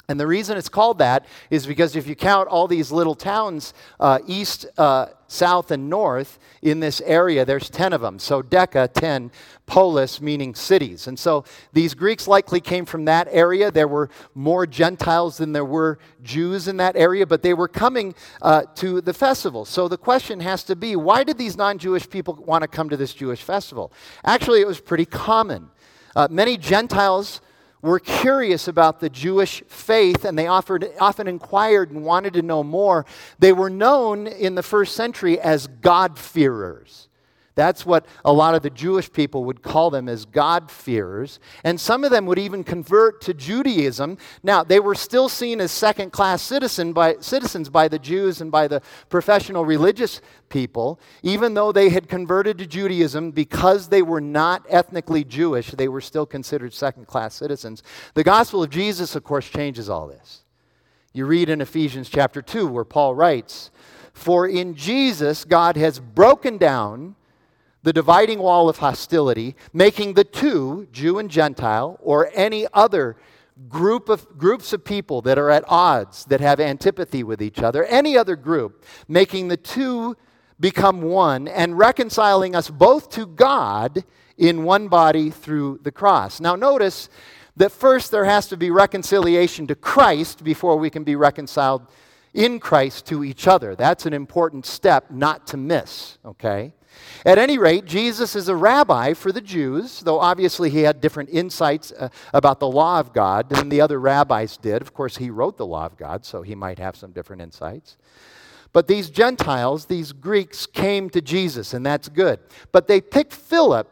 And 0.09 0.21
the 0.21 0.27
reason 0.27 0.57
it's 0.57 0.69
called 0.69 0.99
that 0.99 1.27
is 1.51 1.67
because 1.67 1.97
if 1.97 2.07
you 2.07 2.15
count 2.15 2.49
all 2.49 2.69
these 2.69 2.93
little 2.93 3.15
towns 3.15 3.75
uh, 3.99 4.21
east, 4.27 4.67
uh, 4.79 5.07
south, 5.35 5.71
and 5.71 5.91
north 5.91 6.39
in 6.63 6.81
this 6.81 7.01
area, 7.03 7.45
there's 7.45 7.69
10 7.69 7.93
of 7.93 8.01
them. 8.01 8.19
So 8.19 8.43
Deca, 8.43 8.93
10, 8.93 9.31
polis, 9.67 10.21
meaning 10.21 10.55
cities. 10.55 11.07
And 11.07 11.19
so 11.19 11.45
these 11.73 11.95
Greeks 11.95 12.29
likely 12.29 12.61
came 12.61 12.85
from 12.85 13.05
that 13.07 13.29
area. 13.31 13.71
There 13.71 13.89
were 13.89 14.11
more 14.35 14.67
Gentiles 14.67 15.39
than 15.39 15.53
there 15.53 15.65
were 15.65 15.99
Jews 16.23 16.69
in 16.69 16.77
that 16.79 16.97
area, 16.97 17.27
but 17.27 17.43
they 17.43 17.55
were 17.55 17.69
coming 17.69 18.15
uh, 18.43 18.63
to 18.77 19.01
the 19.01 19.15
festival. 19.15 19.65
So 19.65 19.89
the 19.89 19.99
question 19.99 20.41
has 20.41 20.65
to 20.65 20.77
be 20.77 20.97
why 20.97 21.25
did 21.25 21.39
these 21.39 21.57
non 21.57 21.79
Jewish 21.79 22.09
people 22.09 22.35
want 22.35 22.63
to 22.63 22.69
come 22.69 22.89
to 22.89 22.97
this 22.97 23.15
Jewish 23.15 23.43
festival? 23.43 23.93
Actually, 24.25 24.61
it 24.61 24.67
was 24.67 24.81
pretty 24.81 25.07
common. 25.07 25.71
Uh, 26.17 26.29
many 26.31 26.57
Gentiles 26.57 27.41
were 27.91 28.01
curious 28.01 28.67
about 28.69 29.01
the 29.01 29.11
Jewish 29.11 29.63
faith 29.69 30.25
and 30.25 30.39
they 30.39 30.47
offered, 30.47 30.91
often 31.01 31.29
inquired 31.29 31.91
and 31.91 32.05
wanted 32.05 32.33
to 32.35 32.43
know 32.43 32.65
more. 32.65 33.05
They 33.39 33.53
were 33.53 33.71
known 33.71 34.27
in 34.27 34.55
the 34.55 34.63
first 34.63 34.97
century 34.97 35.39
as 35.39 35.67
God-fearers. 35.67 37.09
That's 37.57 37.87
what 37.87 38.07
a 38.25 38.33
lot 38.33 38.57
of 38.57 38.63
the 38.63 38.71
Jewish 38.71 39.13
people 39.13 39.45
would 39.45 39.63
call 39.63 39.91
them 39.91 40.09
as 40.09 40.25
God-fearers. 40.25 41.39
And 41.63 41.81
some 41.81 42.03
of 42.03 42.11
them 42.11 42.27
would 42.27 42.39
even 42.39 42.65
convert 42.65 43.21
to 43.23 43.35
Judaism. 43.35 44.19
Now, 44.43 44.65
they 44.65 44.81
were 44.81 44.97
still 44.97 45.29
seen 45.29 45.61
as 45.61 45.71
second 45.71 46.11
class 46.11 46.43
citizen 46.43 46.93
by, 46.93 47.17
citizens 47.21 47.69
by 47.69 47.87
the 47.87 47.99
Jews 47.99 48.41
and 48.41 48.51
by 48.51 48.67
the 48.67 48.83
professional 49.09 49.65
religious 49.65 50.21
people. 50.49 50.99
Even 51.23 51.55
though 51.55 51.71
they 51.71 51.91
had 51.91 52.09
converted 52.09 52.59
to 52.59 52.67
Judaism, 52.67 53.31
because 53.31 53.89
they 53.89 54.03
were 54.03 54.21
not 54.21 54.67
ethnically 54.69 55.23
Jewish, 55.23 55.71
they 55.71 55.89
were 55.89 56.01
still 56.01 56.27
considered 56.27 56.75
second 56.75 57.07
class 57.07 57.35
citizens. 57.35 57.85
The 58.15 58.25
gospel 58.25 58.65
of 58.65 58.71
Jesus, 58.71 59.15
of 59.15 59.23
course, 59.23 59.49
changes 59.49 59.89
all 59.89 60.09
this. 60.09 60.43
You 61.13 61.27
read 61.27 61.49
in 61.49 61.61
Ephesians 61.61 62.09
chapter 62.09 62.43
2 62.43 62.67
where 62.67 62.85
Paul 62.85 63.15
writes, 63.15 63.71
For 64.13 64.49
in 64.49 64.75
Jesus 64.75 65.45
God 65.45 65.77
has 65.77 66.01
broken 66.01 66.59
down 66.59 67.15
the 67.85 67.93
dividing 67.93 68.39
wall 68.39 68.69
of 68.69 68.79
hostility, 68.79 69.55
making 69.73 70.15
the 70.15 70.25
two, 70.25 70.89
Jew 70.91 71.19
and 71.19 71.31
Gentile, 71.31 71.99
or 72.03 72.31
any 72.33 72.67
other 72.73 73.17
group 73.69 74.09
of 74.09 74.39
groups 74.39 74.73
of 74.73 74.85
people 74.85 75.21
that 75.23 75.39
are 75.39 75.51
at 75.51 75.65
odds, 75.69 76.25
that 76.25 76.41
have 76.41 76.59
antipathy 76.59 77.23
with 77.23 77.43
each 77.43 77.61
other, 77.61 77.85
any 77.85 78.17
other 78.17 78.37
group, 78.37 78.85
making 79.07 79.49
the 79.49 79.59
two 79.59 80.17
become 80.59 81.03
one 81.03 81.47
and 81.47 81.79
reconciling 81.79 82.57
us 82.57 82.71
both 82.71 83.11
to 83.11 83.27
God 83.27 84.03
in 84.39 84.65
one 84.65 84.89
body 84.89 85.29
through 85.29 85.79
the 85.83 85.93
cross. 85.93 86.41
Now, 86.41 86.57
notice 86.57 87.11
that 87.57 87.71
first 87.71 88.11
there 88.11 88.25
has 88.25 88.49
to 88.49 88.57
be 88.57 88.71
reconciliation 88.71 89.67
to 89.67 89.75
Christ 89.75 90.43
before 90.43 90.79
we 90.79 90.89
can 90.89 91.05
be 91.05 91.17
reconciled 91.17 91.87
in 92.33 92.59
Christ 92.59 93.07
to 93.07 93.23
each 93.23 93.47
other. 93.47 93.77
That's 93.77 94.07
an 94.07 94.15
important 94.15 94.65
step 94.65 95.11
not 95.11 95.47
to 95.49 95.59
miss, 95.59 96.19
okay? 96.25 96.73
At 97.25 97.39
any 97.39 97.59
rate, 97.59 97.85
Jesus 97.87 98.37
is 98.37 98.49
a 98.49 98.57
rabbi 98.57 99.15
for 99.15 99.33
the 99.33 99.41
Jews, 99.41 100.01
though 100.01 100.21
obviously 100.21 100.71
he 100.71 100.81
had 100.81 101.01
different 101.01 101.31
insights 101.31 101.93
uh, 101.93 102.09
about 102.33 102.61
the 102.61 102.69
law 102.69 103.01
of 103.01 103.13
God 103.13 103.49
than 103.49 103.69
the 103.69 103.81
other 103.81 103.99
rabbis 103.99 104.57
did. 104.57 104.83
Of 104.83 104.93
course, 104.93 105.17
he 105.17 105.31
wrote 105.31 105.57
the 105.57 105.67
law 105.67 105.87
of 105.87 105.97
God, 105.97 106.25
so 106.25 106.43
he 106.43 106.55
might 106.55 106.79
have 106.79 106.97
some 106.97 107.13
different 107.13 107.41
insights. 107.41 107.97
But 108.75 108.89
these 108.89 109.09
Gentiles, 109.09 109.87
these 109.87 110.13
Greeks, 110.13 110.67
came 110.67 111.09
to 111.11 111.21
Jesus, 111.21 111.73
and 111.75 111.87
that's 111.87 112.09
good. 112.09 112.41
But 112.73 112.89
they 112.89 113.01
picked 113.01 113.33
Philip 113.33 113.89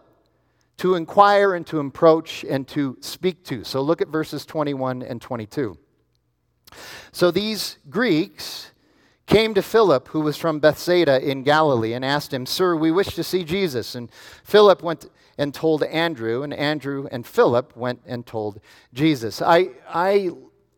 to 0.78 0.96
inquire 0.96 1.54
and 1.54 1.64
to 1.68 1.78
approach 1.78 2.44
and 2.44 2.66
to 2.66 2.96
speak 3.00 3.44
to. 3.44 3.62
So 3.62 3.80
look 3.80 4.02
at 4.02 4.08
verses 4.08 4.44
21 4.44 5.02
and 5.02 5.22
22. 5.22 5.78
So 7.12 7.30
these 7.30 7.78
Greeks 7.88 8.71
came 9.26 9.54
to 9.54 9.62
Philip, 9.62 10.08
who 10.08 10.20
was 10.20 10.36
from 10.36 10.58
Bethsaida 10.58 11.20
in 11.26 11.42
Galilee, 11.42 11.92
and 11.94 12.04
asked 12.04 12.32
him, 12.32 12.46
Sir, 12.46 12.76
we 12.76 12.90
wish 12.90 13.14
to 13.14 13.24
see 13.24 13.44
Jesus. 13.44 13.94
And 13.94 14.10
Philip 14.44 14.82
went 14.82 15.08
and 15.38 15.54
told 15.54 15.82
Andrew, 15.84 16.42
and 16.42 16.52
Andrew 16.52 17.08
and 17.10 17.26
Philip 17.26 17.76
went 17.76 18.00
and 18.06 18.26
told 18.26 18.60
Jesus. 18.92 19.40
I, 19.40 19.70
I 19.88 20.30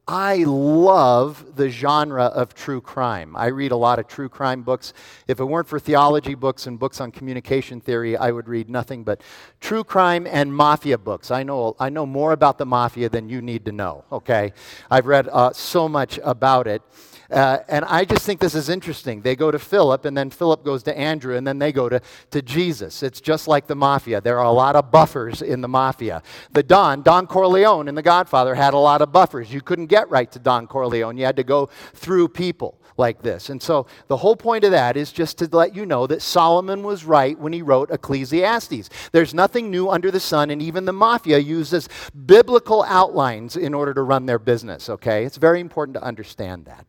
I 0.07 0.45
love 0.45 1.57
the 1.57 1.71
genre 1.71 2.25
of 2.25 2.55
true 2.55 2.83
crime. 2.83 3.35
I 3.35 3.47
read 3.47 3.73
a 3.73 3.77
lot 3.77 3.99
of 3.99 4.07
true 4.07 4.29
crime 4.29 4.63
books. 4.63 4.93
If 5.27 5.41
it 5.41 5.45
weren't 5.45 5.67
for 5.67 5.81
theology 5.81 6.35
books 6.35 6.67
and 6.67 6.79
books 6.79 7.01
on 7.01 7.11
communication 7.11 7.81
theory, 7.81 8.15
I 8.15 8.31
would 8.31 8.47
read 8.47 8.69
nothing 8.69 9.03
but 9.03 9.23
true 9.61 9.83
crime 9.83 10.27
and 10.27 10.55
mafia 10.55 10.99
books. 10.99 11.31
I 11.31 11.43
know, 11.43 11.75
I 11.81 11.89
know 11.89 12.05
more 12.05 12.33
about 12.33 12.59
the 12.59 12.67
mafia 12.67 13.09
than 13.09 13.31
you 13.31 13.41
need 13.41 13.65
to 13.65 13.73
know, 13.73 14.05
okay? 14.13 14.53
I've 14.91 15.07
read 15.07 15.27
uh, 15.33 15.55
so 15.55 15.89
much 15.89 16.21
about 16.23 16.67
it. 16.67 16.83
Uh, 17.31 17.59
and 17.69 17.85
I 17.85 18.05
just 18.05 18.27
think 18.27 18.41
this 18.41 18.55
is 18.55 18.69
interesting. 18.69 19.23
They 19.23 19.37
go 19.37 19.51
to 19.51 19.59
Philip, 19.59 20.05
and 20.05 20.17
then 20.17 20.31
Philip 20.31 20.65
goes 20.65 20.83
to 20.85 20.97
Andrew, 20.97 21.37
and 21.37 21.47
then 21.47 21.59
they 21.59 21.73
go 21.73 21.89
to, 21.89 22.01
to 22.31 22.43
Jesus. 22.43 23.03
It's 23.03 23.21
just 23.21 23.49
like 23.49 23.67
the 23.67 23.75
mafia. 23.75 24.21
There 24.21 24.39
are 24.39 24.45
a 24.45 24.53
lot 24.53 24.77
of 24.77 24.91
buffers 24.91 25.43
in 25.43 25.61
the 25.61 25.69
mafia. 25.69 26.23
The 26.53 26.63
Don, 26.63 27.03
Don 27.03 27.27
Corleone 27.27 27.89
in 27.89 27.95
The 27.95 28.03
Godfather, 28.03 28.55
had 28.55 28.75
a 28.75 28.79
lot 28.79 29.03
of 29.03 29.13
buffers. 29.13 29.53
You 29.53 29.61
couldn't 29.61 29.87
get 29.87 30.09
right 30.11 30.31
to 30.33 30.39
Don 30.39 30.67
Corleone, 30.67 31.17
you 31.17 31.25
had 31.25 31.37
to 31.37 31.45
go 31.45 31.71
through 31.95 32.29
people 32.29 32.79
like 32.97 33.23
this. 33.23 33.51
And 33.51 33.61
so 33.61 33.87
the 34.09 34.17
whole 34.17 34.37
point 34.37 34.65
of 34.65 34.71
that 34.71 34.97
is 34.97 35.13
just 35.13 35.39
to 35.39 35.49
let 35.51 35.75
you 35.75 35.85
know 35.87 36.07
that 36.07 36.23
Solomon 36.23 36.83
was 36.83 37.05
right 37.05 37.39
when 37.39 37.53
he 37.53 37.63
wrote 37.63 37.91
Ecclesiastes. 37.91 38.89
There's 39.13 39.35
nothing 39.35 39.71
new 39.71 39.89
under 39.91 40.11
the 40.11 40.21
sun, 40.21 40.51
and 40.51 40.63
even 40.63 40.85
the 40.85 40.93
mafia 40.93 41.39
uses 41.39 41.89
biblical 42.27 42.85
outlines 42.85 43.57
in 43.57 43.75
order 43.75 43.95
to 43.95 44.03
run 44.03 44.27
their 44.27 44.39
business, 44.39 44.89
okay? 44.89 45.25
It's 45.25 45.37
very 45.37 45.61
important 45.61 45.95
to 45.95 46.03
understand 46.03 46.67
that. 46.67 46.87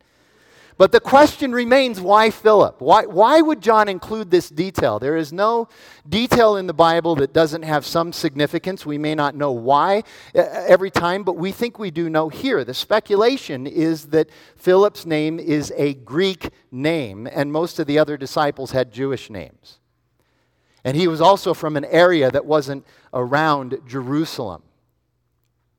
But 0.77 0.91
the 0.91 0.99
question 0.99 1.53
remains 1.53 2.01
why 2.01 2.29
Philip? 2.29 2.81
Why, 2.81 3.05
why 3.05 3.39
would 3.39 3.61
John 3.61 3.87
include 3.87 4.29
this 4.29 4.49
detail? 4.49 4.99
There 4.99 5.15
is 5.15 5.31
no 5.31 5.69
detail 6.07 6.57
in 6.57 6.67
the 6.67 6.73
Bible 6.73 7.15
that 7.15 7.31
doesn't 7.31 7.61
have 7.61 7.85
some 7.85 8.11
significance. 8.11 8.85
We 8.85 8.97
may 8.97 9.15
not 9.15 9.35
know 9.35 9.53
why 9.53 10.03
every 10.33 10.91
time, 10.91 11.23
but 11.23 11.37
we 11.37 11.53
think 11.53 11.79
we 11.79 11.91
do 11.91 12.09
know 12.09 12.27
here. 12.27 12.65
The 12.65 12.73
speculation 12.73 13.67
is 13.67 14.07
that 14.07 14.29
Philip's 14.57 15.05
name 15.05 15.39
is 15.39 15.71
a 15.77 15.93
Greek 15.93 16.49
name, 16.71 17.25
and 17.31 17.53
most 17.53 17.79
of 17.79 17.87
the 17.87 17.97
other 17.97 18.17
disciples 18.17 18.71
had 18.71 18.91
Jewish 18.91 19.29
names. 19.29 19.79
And 20.83 20.97
he 20.97 21.07
was 21.07 21.21
also 21.21 21.53
from 21.53 21.77
an 21.77 21.85
area 21.85 22.29
that 22.29 22.45
wasn't 22.45 22.85
around 23.13 23.79
Jerusalem. 23.87 24.61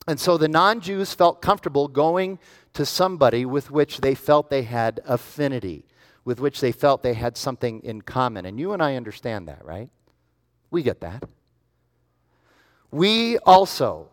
And 0.07 0.21
so 0.21 0.37
the 0.37 0.49
non 0.49 0.81
Jews 0.81 1.13
felt 1.15 1.43
comfortable 1.43 1.89
going 1.89 2.39
to 2.75 2.87
somebody 2.87 3.45
with 3.45 3.71
which 3.71 3.99
they 3.99 4.15
felt 4.15 4.51
they 4.51 4.63
had 4.63 5.01
affinity, 5.05 5.85
with 6.25 6.41
which 6.41 6.61
they 6.61 6.73
felt 6.73 7.03
they 7.03 7.15
had 7.15 7.37
something 7.37 7.81
in 7.83 8.03
common. 8.03 8.47
And 8.47 8.61
you 8.61 8.73
and 8.73 8.83
I 8.83 8.97
understand 8.97 9.49
that, 9.49 9.65
right? 9.65 9.91
We 10.71 10.83
get 10.83 11.01
that. 11.01 11.25
We 12.91 13.39
also 13.39 14.09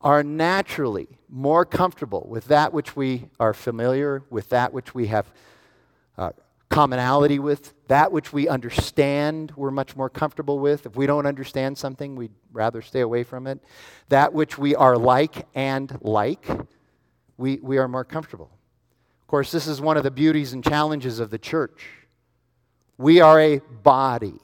are 0.00 0.22
naturally 0.22 1.08
more 1.28 1.64
comfortable 1.64 2.26
with 2.28 2.46
that 2.46 2.72
which 2.72 2.94
we 2.96 3.28
are 3.40 3.54
familiar 3.54 4.22
with, 4.30 4.48
that 4.50 4.72
which 4.72 4.94
we 4.94 5.06
have 5.06 5.26
uh, 6.18 6.32
commonality 6.72 7.38
with, 7.38 7.74
that 7.88 8.10
which 8.10 8.32
we 8.32 8.48
understand, 8.48 9.52
we're 9.56 9.70
much 9.70 9.94
more 9.94 10.08
comfortable 10.08 10.58
with. 10.58 10.86
If 10.86 10.96
we 10.96 11.06
don't 11.06 11.26
understand 11.26 11.76
something, 11.76 12.16
we'd 12.16 12.32
rather 12.52 12.80
stay 12.80 13.00
away 13.00 13.24
from 13.24 13.46
it. 13.46 13.62
That 14.08 14.32
which 14.32 14.56
we 14.56 14.74
are 14.74 14.96
like 14.96 15.46
and 15.54 15.96
like, 16.00 16.48
we, 17.36 17.58
we 17.62 17.76
are 17.76 17.88
more 17.88 18.04
comfortable. 18.04 18.50
Of 19.20 19.26
course, 19.26 19.52
this 19.52 19.66
is 19.66 19.80
one 19.80 19.98
of 19.98 20.02
the 20.02 20.10
beauties 20.10 20.54
and 20.54 20.64
challenges 20.64 21.20
of 21.20 21.30
the 21.30 21.38
church. 21.38 21.88
We 22.96 23.20
are 23.20 23.38
a 23.38 23.58
body 23.82 24.40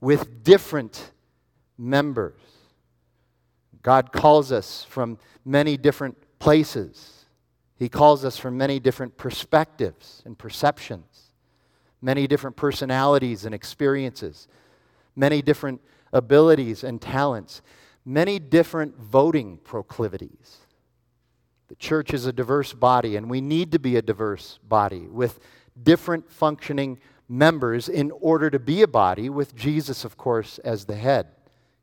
with 0.00 0.42
different 0.42 1.12
members. 1.78 2.40
God 3.82 4.12
calls 4.12 4.50
us 4.50 4.84
from 4.88 5.18
many 5.44 5.76
different 5.76 6.16
places. 6.40 7.13
He 7.76 7.88
calls 7.88 8.24
us 8.24 8.36
from 8.36 8.56
many 8.56 8.78
different 8.78 9.16
perspectives 9.16 10.22
and 10.24 10.38
perceptions, 10.38 11.30
many 12.00 12.26
different 12.26 12.56
personalities 12.56 13.44
and 13.44 13.54
experiences, 13.54 14.46
many 15.16 15.42
different 15.42 15.80
abilities 16.12 16.84
and 16.84 17.00
talents, 17.00 17.62
many 18.04 18.38
different 18.38 18.96
voting 18.98 19.58
proclivities. 19.64 20.58
The 21.68 21.74
church 21.76 22.14
is 22.14 22.26
a 22.26 22.32
diverse 22.32 22.72
body, 22.72 23.16
and 23.16 23.28
we 23.28 23.40
need 23.40 23.72
to 23.72 23.78
be 23.78 23.96
a 23.96 24.02
diverse 24.02 24.58
body 24.68 25.08
with 25.08 25.40
different 25.82 26.30
functioning 26.30 27.00
members 27.28 27.88
in 27.88 28.10
order 28.12 28.50
to 28.50 28.58
be 28.58 28.82
a 28.82 28.88
body 28.88 29.28
with 29.28 29.56
Jesus, 29.56 30.04
of 30.04 30.16
course, 30.16 30.58
as 30.58 30.84
the 30.84 30.94
head. 30.94 31.28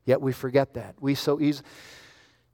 Yet 0.04 0.20
we 0.20 0.32
forget 0.32 0.74
that. 0.74 0.94
We 1.00 1.14
so 1.14 1.40
easily. 1.40 1.68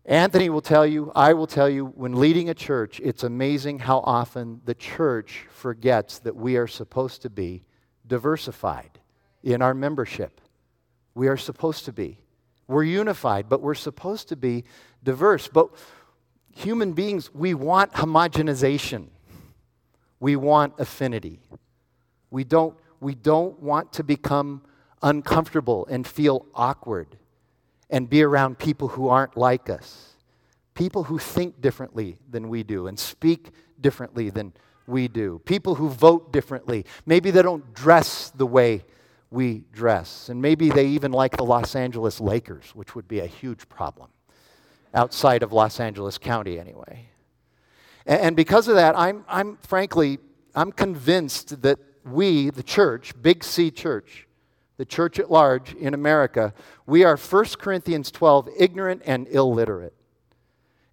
Anthony 0.09 0.49
will 0.49 0.63
tell 0.63 0.87
you, 0.87 1.13
I 1.15 1.35
will 1.35 1.47
tell 1.47 1.69
you, 1.69 1.85
when 1.85 2.15
leading 2.15 2.49
a 2.49 2.55
church, 2.55 2.99
it's 3.05 3.25
amazing 3.25 3.81
how 3.81 3.99
often 3.99 4.63
the 4.65 4.75
church 4.75 5.45
forgets 5.51 6.21
that 6.21 6.35
we 6.35 6.57
are 6.57 6.67
supposed 6.67 7.21
to 7.23 7.31
be 7.31 7.63
diversified 8.07 9.01
in 9.43 9.61
our 9.61 9.75
membership. 9.75 10.41
We 11.15 11.29
are 11.29 11.37
supposed 11.37 11.85
to 11.85 11.93
be. 11.93 12.21
We're 12.67 12.85
unified, 12.85 13.51
but 13.51 13.61
we're 13.61 13.75
supposed 13.75 14.31
to 14.31 14.37
be 14.37 14.65
diverse. 15.05 15.47
But 15.47 15.69
human 16.57 16.95
beings, 16.95 17.31
we 17.35 17.53
want 17.53 17.93
homogenization. 17.93 19.09
We 20.21 20.37
want 20.37 20.73
affinity. 20.79 21.39
We 22.31 22.45
don't, 22.45 22.75
we 22.99 23.15
don't 23.15 23.61
want 23.61 23.93
to 23.95 24.05
become 24.05 24.63
uncomfortable 25.03 25.87
and 25.91 26.07
feel 26.07 26.47
awkward 26.55 27.19
and 27.91 28.09
be 28.09 28.23
around 28.23 28.59
people 28.59 28.89
who 28.89 29.09
aren't 29.09 29.37
like 29.37 29.71
us. 29.71 30.15
People 30.75 31.05
who 31.05 31.19
think 31.19 31.61
differently 31.61 32.19
than 32.31 32.49
we 32.49 32.63
do 32.63 32.87
and 32.87 32.99
speak 32.99 33.51
differently 33.81 34.31
than 34.31 34.53
we 34.87 35.09
do. 35.09 35.41
People 35.45 35.75
who 35.75 35.89
vote 35.89 36.33
differently. 36.33 36.85
Maybe 37.05 37.31
they 37.31 37.43
don't 37.43 37.75
dress 37.75 38.31
the 38.31 38.47
way 38.47 38.85
we 39.31 39.65
dress. 39.73 40.29
And 40.29 40.41
maybe 40.41 40.71
they 40.71 40.87
even 40.87 41.13
like 41.13 41.37
the 41.37 41.45
Los 41.45 41.75
Angeles 41.75 42.21
Lakers, 42.21 42.75
which 42.75 42.95
would 42.95 43.09
be 43.09 43.21
a 43.21 43.27
huge 43.27 43.69
problem 43.69 44.09
outside 44.95 45.43
of 45.43 45.53
Los 45.53 45.81
Angeles 45.81 46.17
County, 46.19 46.59
anyway. 46.59 47.07
And, 48.07 48.35
because 48.35 48.69
of 48.69 48.77
that, 48.77 48.99
I'm, 48.99 49.25
I'm 49.29 49.59
frankly, 49.59 50.19
I'm 50.55 50.73
convinced 50.73 51.61
that 51.61 51.79
we, 52.07 52.49
the 52.49 52.63
church, 52.63 53.13
Big 53.21 53.45
C 53.45 53.71
Church, 53.71 54.27
the 54.79 54.87
church 54.87 55.19
at 55.19 55.31
large 55.31 55.75
in 55.75 55.93
America, 55.93 56.55
we 56.87 57.05
are 57.05 57.17
1 57.17 57.45
Corinthians 57.59 58.11
12 58.11 58.49
ignorant 58.57 59.03
and 59.05 59.29
illiterate. 59.29 59.93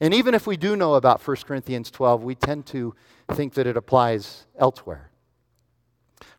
And 0.01 0.13
even 0.13 0.33
if 0.33 0.45
we 0.45 0.57
do 0.57 0.75
know 0.75 0.95
about 0.95 1.25
1 1.25 1.37
Corinthians 1.47 1.89
12, 1.89 2.23
we 2.23 2.35
tend 2.35 2.65
to 2.67 2.93
think 3.31 3.53
that 3.53 3.65
it 3.65 3.77
applies 3.77 4.45
elsewhere. 4.57 5.11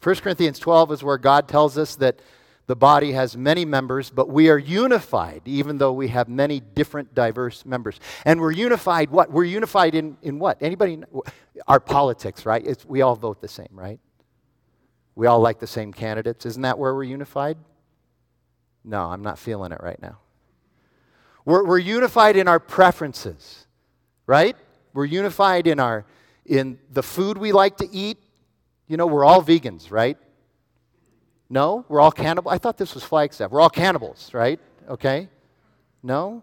1 0.03 0.17
Corinthians 0.17 0.59
12 0.59 0.93
is 0.93 1.03
where 1.03 1.19
God 1.19 1.49
tells 1.49 1.79
us 1.79 1.97
that 1.97 2.21
the 2.67 2.77
body 2.77 3.13
has 3.13 3.37
many 3.37 3.65
members, 3.65 4.11
but 4.11 4.29
we 4.29 4.51
are 4.51 4.59
unified, 4.59 5.43
even 5.45 5.79
though 5.79 5.93
we 5.93 6.09
have 6.09 6.29
many 6.29 6.59
different, 6.59 7.15
diverse 7.15 7.65
members. 7.65 8.01
And 8.25 8.41
we're 8.41 8.51
unified 8.51 9.11
what? 9.11 9.31
We're 9.31 9.45
unified 9.45 9.95
in, 9.95 10.17
in 10.21 10.41
what? 10.41 10.59
Anybody? 10.61 11.03
Our 11.69 11.79
politics, 11.79 12.45
right? 12.45 12.67
It's, 12.67 12.85
we 12.85 13.03
all 13.03 13.15
vote 13.15 13.41
the 13.41 13.49
same, 13.49 13.69
right? 13.71 14.01
We 15.17 15.27
all 15.27 15.41
like 15.41 15.59
the 15.59 15.67
same 15.67 15.93
candidates. 15.93 16.47
Isn't 16.47 16.63
that 16.63 16.79
where 16.79 16.95
we're 16.95 17.03
unified? 17.03 17.57
No, 18.85 19.07
I'm 19.07 19.23
not 19.23 19.39
feeling 19.39 19.73
it 19.73 19.81
right 19.83 20.01
now. 20.01 20.19
We're, 21.45 21.65
we're 21.65 21.79
unified 21.79 22.37
in 22.37 22.47
our 22.47 22.61
preferences, 22.61 23.67
right? 24.27 24.57
We're 24.93 25.07
unified 25.07 25.67
in, 25.67 25.81
our, 25.81 26.05
in 26.45 26.79
the 26.91 27.03
food 27.03 27.39
we 27.39 27.53
like 27.53 27.79
to 27.79 27.89
eat. 27.91 28.19
You 28.87 28.97
know, 28.97 29.07
we're 29.07 29.25
all 29.25 29.43
vegans, 29.43 29.91
right? 29.91 30.19
No? 31.49 31.85
We're 31.89 32.01
all 32.01 32.13
cannibals? 32.13 32.53
I 32.53 32.59
thought 32.59 32.77
this 32.77 32.95
was 32.95 33.03
Flagstaff. 33.03 33.51
We're 33.51 33.61
all 33.61 33.71
cannibals, 33.71 34.35
right? 34.35 34.61
Okay? 34.89 35.29
No? 36.03 36.43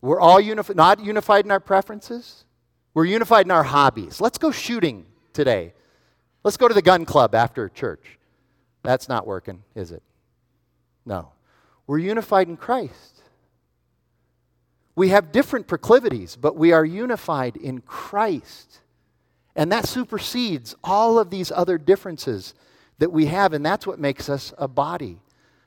We're 0.00 0.20
all 0.20 0.40
unifi- 0.40 0.76
not 0.76 1.00
unified 1.00 1.44
in 1.44 1.50
our 1.50 1.60
preferences? 1.60 2.44
We're 2.94 3.06
unified 3.06 3.46
in 3.46 3.50
our 3.50 3.62
hobbies. 3.62 4.20
Let's 4.20 4.38
go 4.38 4.50
shooting 4.50 5.06
today. 5.32 5.74
Let's 6.42 6.56
go 6.56 6.68
to 6.68 6.74
the 6.74 6.82
gun 6.82 7.04
club 7.04 7.34
after 7.34 7.68
church. 7.68 8.18
That's 8.82 9.08
not 9.08 9.26
working, 9.26 9.62
is 9.74 9.92
it? 9.92 10.02
No. 11.04 11.32
We're 11.86 11.98
unified 11.98 12.48
in 12.48 12.56
Christ. 12.56 13.22
We 14.94 15.08
have 15.08 15.32
different 15.32 15.66
proclivities, 15.66 16.36
but 16.36 16.56
we 16.56 16.72
are 16.72 16.84
unified 16.84 17.56
in 17.56 17.80
Christ. 17.80 18.80
And 19.56 19.70
that 19.72 19.86
supersedes 19.86 20.74
all 20.84 21.18
of 21.18 21.30
these 21.30 21.50
other 21.50 21.78
differences 21.78 22.54
that 22.98 23.12
we 23.12 23.26
have, 23.26 23.52
and 23.52 23.64
that's 23.64 23.86
what 23.86 23.98
makes 23.98 24.28
us 24.28 24.52
a 24.58 24.68
body. 24.68 25.18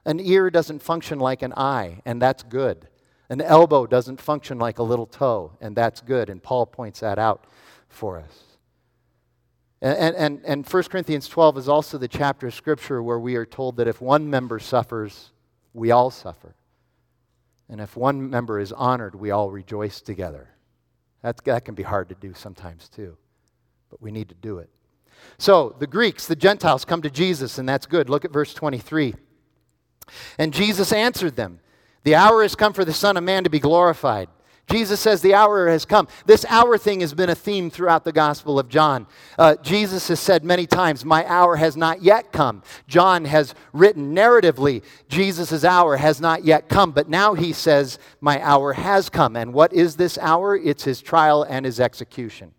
An 0.06 0.20
ear 0.20 0.50
doesn't 0.50 0.82
function 0.82 1.20
like 1.20 1.42
an 1.42 1.53
eye, 1.56 2.01
and 2.06 2.22
that's 2.22 2.44
good. 2.44 2.88
An 3.30 3.42
elbow 3.42 3.86
doesn't 3.86 4.22
function 4.22 4.60
like 4.60 4.80
a 4.80 4.84
little 4.84 5.06
toe, 5.06 5.58
and 5.62 5.75
that's 5.75 6.01
good. 6.01 6.30
And 6.30 6.42
Paul 6.42 6.65
points 6.65 7.00
that 7.00 7.18
out 7.18 7.46
for 7.89 8.20
us. 8.20 8.52
And, 9.83 10.15
and, 10.15 10.41
and 10.45 10.65
1 10.65 10.83
Corinthians 10.83 11.27
12 11.27 11.57
is 11.57 11.67
also 11.67 11.97
the 11.97 12.07
chapter 12.07 12.47
of 12.47 12.53
Scripture 12.53 13.03
where 13.03 13.19
we 13.19 13.35
are 13.35 13.45
told 13.45 13.75
that 13.75 13.87
if 13.87 13.99
one 13.99 14.29
member 14.29 14.57
suffers, 14.57 15.33
we 15.73 15.91
all 15.91 16.09
suffer. 16.09 16.55
And 17.67 17.81
if 17.81 17.97
one 17.97 18.29
member 18.29 18.61
is 18.61 18.71
honored, 18.71 19.13
we 19.13 19.31
all 19.31 19.51
rejoice 19.51 19.99
together. 19.99 20.47
That, 21.21 21.43
that 21.43 21.65
can 21.65 21.75
be 21.75 21.83
hard 21.83 22.07
to 22.09 22.15
do 22.15 22.33
sometimes 22.33 22.87
too, 22.87 23.17
but 23.89 24.01
we 24.01 24.09
need 24.09 24.29
to 24.29 24.35
do 24.35 24.59
it. 24.59 24.69
So 25.37 25.75
the 25.77 25.87
Greeks, 25.87 26.27
the 26.27 26.35
Gentiles, 26.37 26.85
come 26.85 27.01
to 27.01 27.09
Jesus, 27.09 27.57
and 27.57 27.67
that's 27.67 27.85
good. 27.85 28.09
Look 28.09 28.23
at 28.23 28.31
verse 28.31 28.53
23. 28.53 29.15
And 30.37 30.53
Jesus 30.53 30.93
answered 30.93 31.35
them 31.35 31.59
The 32.03 32.15
hour 32.15 32.41
has 32.41 32.55
come 32.55 32.71
for 32.71 32.85
the 32.85 32.93
Son 32.93 33.17
of 33.17 33.23
Man 33.25 33.43
to 33.43 33.49
be 33.49 33.59
glorified. 33.59 34.29
Jesus 34.70 35.01
says 35.01 35.22
the 35.22 35.34
hour 35.34 35.67
has 35.70 35.86
come. 35.86 36.08
This 36.25 36.46
hour 36.46 36.77
thing 36.77 37.01
has 37.01 37.13
been 37.13 37.29
a 37.29 37.36
theme 37.36 37.70
throughout 37.70 38.05
the 38.05 38.13
Gospel 38.13 38.58
of 38.58 38.70
John. 38.70 39.05
Uh, 39.38 39.55
Jesus 39.62 40.08
has 40.08 40.20
said 40.20 40.43
many 40.43 40.65
times, 40.65 41.03
My 41.03 41.27
hour 41.27 41.58
has 41.58 41.75
not 41.75 42.01
yet 42.01 42.32
come. 42.32 42.63
John 42.88 43.25
has 43.25 43.53
written 43.74 44.15
narratively, 44.15 44.84
Jesus' 45.10 45.63
hour 45.63 45.98
has 45.98 46.22
not 46.22 46.46
yet 46.46 46.70
come. 46.70 46.91
But 46.91 47.10
now 47.10 47.34
he 47.34 47.51
says, 47.51 48.00
My 48.22 48.41
hour 48.41 48.74
has 48.74 49.10
come. 49.10 49.36
And 49.36 49.53
what 49.53 49.74
is 49.74 49.98
this 49.98 50.17
hour? 50.17 50.55
It's 50.55 50.86
his 50.86 51.01
trial 51.01 51.43
and 51.43 51.65
his 51.65 51.79
execution. 51.79 52.53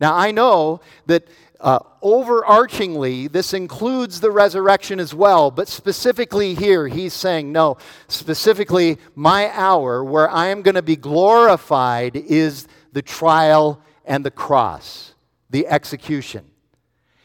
Now, 0.00 0.14
I 0.14 0.30
know 0.30 0.80
that 1.06 1.26
uh, 1.60 1.80
overarchingly, 2.02 3.30
this 3.30 3.52
includes 3.52 4.20
the 4.20 4.30
resurrection 4.30 5.00
as 5.00 5.12
well, 5.12 5.50
but 5.50 5.66
specifically 5.66 6.54
here, 6.54 6.86
he's 6.86 7.12
saying, 7.12 7.50
no, 7.50 7.78
specifically, 8.06 8.98
my 9.16 9.50
hour 9.50 10.04
where 10.04 10.30
I 10.30 10.46
am 10.48 10.62
going 10.62 10.76
to 10.76 10.82
be 10.82 10.94
glorified 10.94 12.14
is 12.14 12.68
the 12.92 13.02
trial 13.02 13.82
and 14.04 14.24
the 14.24 14.30
cross, 14.30 15.14
the 15.50 15.66
execution. 15.66 16.44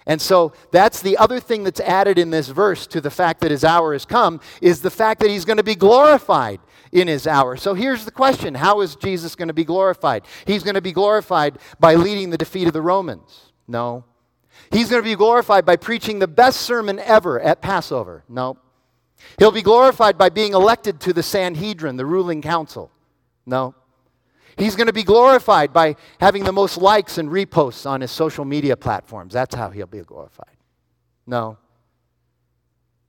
And 0.05 0.19
so 0.19 0.53
that's 0.71 1.01
the 1.01 1.17
other 1.17 1.39
thing 1.39 1.63
that's 1.63 1.79
added 1.79 2.17
in 2.17 2.29
this 2.29 2.49
verse 2.49 2.87
to 2.87 2.99
the 2.99 3.11
fact 3.11 3.39
that 3.41 3.51
his 3.51 3.63
hour 3.63 3.93
has 3.93 4.03
come 4.03 4.41
is 4.61 4.81
the 4.81 4.89
fact 4.89 5.21
that 5.21 5.29
he's 5.29 5.45
going 5.45 5.57
to 5.57 5.63
be 5.63 5.75
glorified 5.75 6.59
in 6.91 7.07
his 7.07 7.25
hour. 7.25 7.55
So 7.55 7.73
here's 7.73 8.03
the 8.03 8.11
question 8.11 8.55
How 8.55 8.81
is 8.81 8.95
Jesus 8.95 9.35
going 9.35 9.47
to 9.47 9.53
be 9.53 9.63
glorified? 9.63 10.23
He's 10.45 10.63
going 10.63 10.75
to 10.75 10.81
be 10.81 10.91
glorified 10.91 11.57
by 11.79 11.95
leading 11.95 12.31
the 12.31 12.37
defeat 12.37 12.67
of 12.67 12.73
the 12.73 12.81
Romans. 12.81 13.53
No. 13.67 14.03
He's 14.73 14.89
going 14.89 15.03
to 15.03 15.07
be 15.07 15.15
glorified 15.15 15.65
by 15.65 15.75
preaching 15.75 16.19
the 16.19 16.27
best 16.27 16.61
sermon 16.61 16.99
ever 16.99 17.39
at 17.39 17.61
Passover. 17.61 18.23
No. 18.27 18.57
He'll 19.37 19.51
be 19.51 19.61
glorified 19.61 20.17
by 20.17 20.29
being 20.29 20.53
elected 20.53 20.99
to 21.01 21.13
the 21.13 21.23
Sanhedrin, 21.23 21.95
the 21.95 22.05
ruling 22.05 22.41
council. 22.41 22.91
No. 23.45 23.75
He's 24.57 24.75
going 24.75 24.87
to 24.87 24.93
be 24.93 25.03
glorified 25.03 25.73
by 25.73 25.95
having 26.19 26.43
the 26.43 26.51
most 26.51 26.77
likes 26.77 27.17
and 27.17 27.29
reposts 27.29 27.89
on 27.89 28.01
his 28.01 28.11
social 28.11 28.45
media 28.45 28.75
platforms. 28.75 29.33
That's 29.33 29.55
how 29.55 29.69
he'll 29.69 29.85
be 29.85 29.99
glorified. 29.99 30.57
No. 31.25 31.57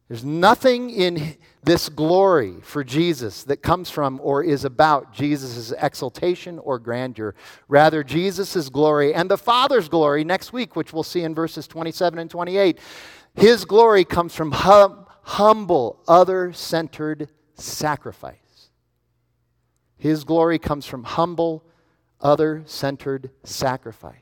There's 0.09 0.25
nothing 0.25 0.91
in 0.91 1.37
this 1.63 1.89
glory 1.89 2.57
for 2.63 2.85
Jesus 2.85 3.43
that 3.45 3.63
comes 3.63 3.89
from 3.89 4.21
or 4.23 4.45
is 4.45 4.65
about 4.65 5.15
Jesus' 5.15 5.73
exaltation 5.73 6.59
or 6.59 6.79
grandeur. 6.79 7.35
Rather, 7.69 8.05
Jesus' 8.05 8.69
glory 8.69 9.15
and 9.15 9.31
the 9.31 9.39
Father's 9.39 9.89
glory 9.89 10.23
next 10.23 10.53
week, 10.53 10.77
which 10.77 10.93
we'll 10.93 11.03
see 11.03 11.23
in 11.23 11.35
verses 11.35 11.67
27 11.67 12.19
and 12.19 12.31
28, 12.31 12.79
his 13.35 13.65
glory 13.65 14.05
comes 14.05 14.35
from 14.35 14.53
hum- 14.53 15.07
humble, 15.23 16.03
other 16.07 16.53
centered 16.53 17.31
sacrifice. 17.55 18.69
His 19.97 20.25
glory 20.25 20.59
comes 20.59 20.85
from 20.85 21.05
humble, 21.05 21.65
other 22.21 22.63
centered 22.67 23.31
sacrifice. 23.43 24.19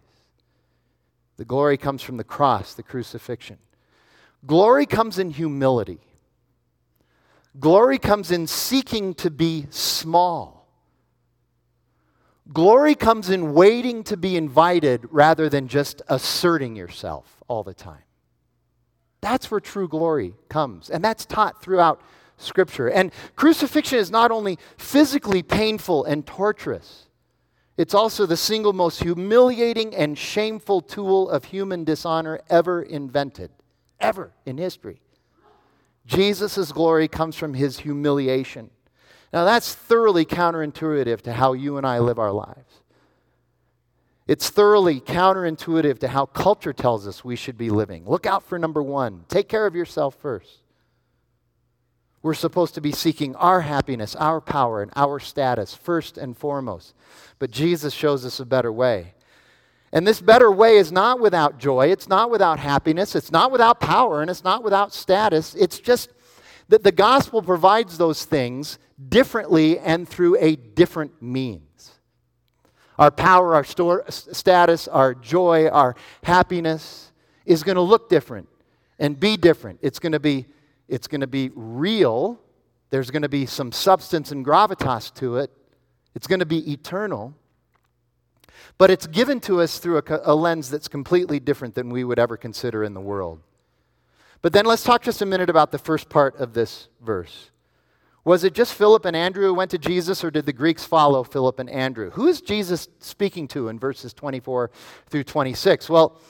The 1.38 1.44
glory 1.44 1.76
comes 1.76 2.02
from 2.02 2.18
the 2.18 2.24
cross, 2.24 2.74
the 2.74 2.84
crucifixion. 2.84 3.58
Glory 4.44 4.86
comes 4.86 5.18
in 5.18 5.30
humility. 5.30 6.00
Glory 7.58 7.98
comes 7.98 8.30
in 8.30 8.46
seeking 8.46 9.14
to 9.14 9.30
be 9.30 9.66
small. 9.70 10.66
Glory 12.52 12.94
comes 12.94 13.30
in 13.30 13.54
waiting 13.54 14.02
to 14.04 14.16
be 14.16 14.36
invited 14.36 15.06
rather 15.10 15.48
than 15.48 15.68
just 15.68 16.02
asserting 16.08 16.74
yourself 16.74 17.42
all 17.46 17.62
the 17.62 17.74
time. 17.74 18.02
That's 19.20 19.50
where 19.50 19.60
true 19.60 19.86
glory 19.86 20.34
comes. 20.48 20.90
And 20.90 21.04
that's 21.04 21.24
taught 21.24 21.62
throughout 21.62 22.00
Scripture. 22.36 22.88
And 22.88 23.12
crucifixion 23.36 23.98
is 23.98 24.10
not 24.10 24.32
only 24.32 24.58
physically 24.76 25.44
painful 25.44 26.04
and 26.04 26.26
torturous, 26.26 27.06
it's 27.76 27.94
also 27.94 28.26
the 28.26 28.36
single 28.36 28.72
most 28.72 29.02
humiliating 29.02 29.94
and 29.94 30.18
shameful 30.18 30.80
tool 30.80 31.30
of 31.30 31.44
human 31.44 31.84
dishonor 31.84 32.40
ever 32.50 32.82
invented 32.82 33.50
ever 34.02 34.32
in 34.44 34.58
history. 34.58 35.00
Jesus' 36.06 36.72
glory 36.72 37.08
comes 37.08 37.36
from 37.36 37.54
his 37.54 37.78
humiliation. 37.78 38.70
Now, 39.32 39.44
that's 39.44 39.74
thoroughly 39.74 40.26
counterintuitive 40.26 41.22
to 41.22 41.32
how 41.32 41.54
you 41.54 41.78
and 41.78 41.86
I 41.86 42.00
live 42.00 42.18
our 42.18 42.32
lives. 42.32 42.82
It's 44.26 44.50
thoroughly 44.50 45.00
counterintuitive 45.00 45.98
to 46.00 46.08
how 46.08 46.26
culture 46.26 46.72
tells 46.72 47.06
us 47.06 47.24
we 47.24 47.36
should 47.36 47.58
be 47.58 47.70
living. 47.70 48.04
Look 48.06 48.26
out 48.26 48.42
for 48.42 48.58
number 48.58 48.82
one 48.82 49.24
take 49.28 49.48
care 49.48 49.66
of 49.66 49.74
yourself 49.74 50.14
first. 50.16 50.58
We're 52.22 52.34
supposed 52.34 52.74
to 52.74 52.80
be 52.80 52.92
seeking 52.92 53.34
our 53.34 53.62
happiness, 53.62 54.14
our 54.14 54.40
power, 54.40 54.80
and 54.80 54.92
our 54.94 55.18
status 55.18 55.74
first 55.74 56.16
and 56.16 56.36
foremost. 56.36 56.94
But 57.40 57.50
Jesus 57.50 57.92
shows 57.92 58.24
us 58.24 58.38
a 58.38 58.46
better 58.46 58.72
way. 58.72 59.14
And 59.92 60.06
this 60.06 60.20
better 60.20 60.50
way 60.50 60.76
is 60.76 60.90
not 60.90 61.20
without 61.20 61.58
joy, 61.58 61.88
it's 61.88 62.08
not 62.08 62.30
without 62.30 62.58
happiness, 62.58 63.14
it's 63.14 63.30
not 63.30 63.52
without 63.52 63.78
power, 63.78 64.22
and 64.22 64.30
it's 64.30 64.44
not 64.44 64.64
without 64.64 64.94
status. 64.94 65.54
It's 65.54 65.78
just 65.78 66.10
that 66.68 66.82
the 66.82 66.92
gospel 66.92 67.42
provides 67.42 67.98
those 67.98 68.24
things 68.24 68.78
differently 69.08 69.78
and 69.78 70.08
through 70.08 70.38
a 70.40 70.56
different 70.56 71.20
means. 71.20 71.90
Our 72.98 73.10
power, 73.10 73.54
our 73.54 73.64
store, 73.64 74.04
status, 74.08 74.88
our 74.88 75.14
joy, 75.14 75.68
our 75.68 75.94
happiness 76.22 77.12
is 77.44 77.62
going 77.62 77.76
to 77.76 77.82
look 77.82 78.08
different 78.08 78.48
and 78.98 79.18
be 79.18 79.36
different. 79.36 79.80
It's 79.82 79.98
going 79.98 80.12
to 80.12 80.20
be, 80.20 80.46
it's 80.88 81.08
going 81.08 81.22
to 81.22 81.26
be 81.26 81.50
real. 81.54 82.40
There's 82.90 83.10
going 83.10 83.22
to 83.22 83.28
be 83.28 83.44
some 83.44 83.72
substance 83.72 84.30
and 84.30 84.44
gravitas 84.44 85.12
to 85.14 85.38
it. 85.38 85.50
It's 86.14 86.26
going 86.26 86.40
to 86.40 86.46
be 86.46 86.72
eternal. 86.72 87.34
But 88.78 88.90
it's 88.90 89.06
given 89.06 89.40
to 89.40 89.60
us 89.60 89.78
through 89.78 89.98
a, 89.98 90.20
a, 90.24 90.34
lens 90.34 90.70
that's 90.70 90.88
completely 90.88 91.38
different 91.38 91.74
than 91.74 91.90
we 91.90 92.04
would 92.04 92.18
ever 92.18 92.36
consider 92.36 92.82
in 92.82 92.94
the 92.94 93.00
world. 93.00 93.40
But 94.40 94.52
then 94.52 94.64
let's 94.64 94.82
talk 94.82 95.02
just 95.02 95.22
a 95.22 95.26
minute 95.26 95.50
about 95.50 95.70
the 95.70 95.78
first 95.78 96.08
part 96.08 96.36
of 96.36 96.52
this 96.52 96.88
verse. 97.00 97.50
Was 98.24 98.44
it 98.44 98.54
just 98.54 98.74
Philip 98.74 99.04
and 99.04 99.16
Andrew 99.16 99.46
who 99.46 99.54
went 99.54 99.70
to 99.72 99.78
Jesus, 99.78 100.22
or 100.22 100.30
did 100.30 100.46
the 100.46 100.52
Greeks 100.52 100.84
follow 100.84 101.24
Philip 101.24 101.58
and 101.58 101.68
Andrew? 101.68 102.10
Who 102.10 102.28
is 102.28 102.40
Jesus 102.40 102.88
speaking 103.00 103.48
to 103.48 103.68
in 103.68 103.78
verses 103.78 104.12
24 104.12 104.70
through 105.08 105.24
26? 105.24 105.88
Well, 105.88 106.20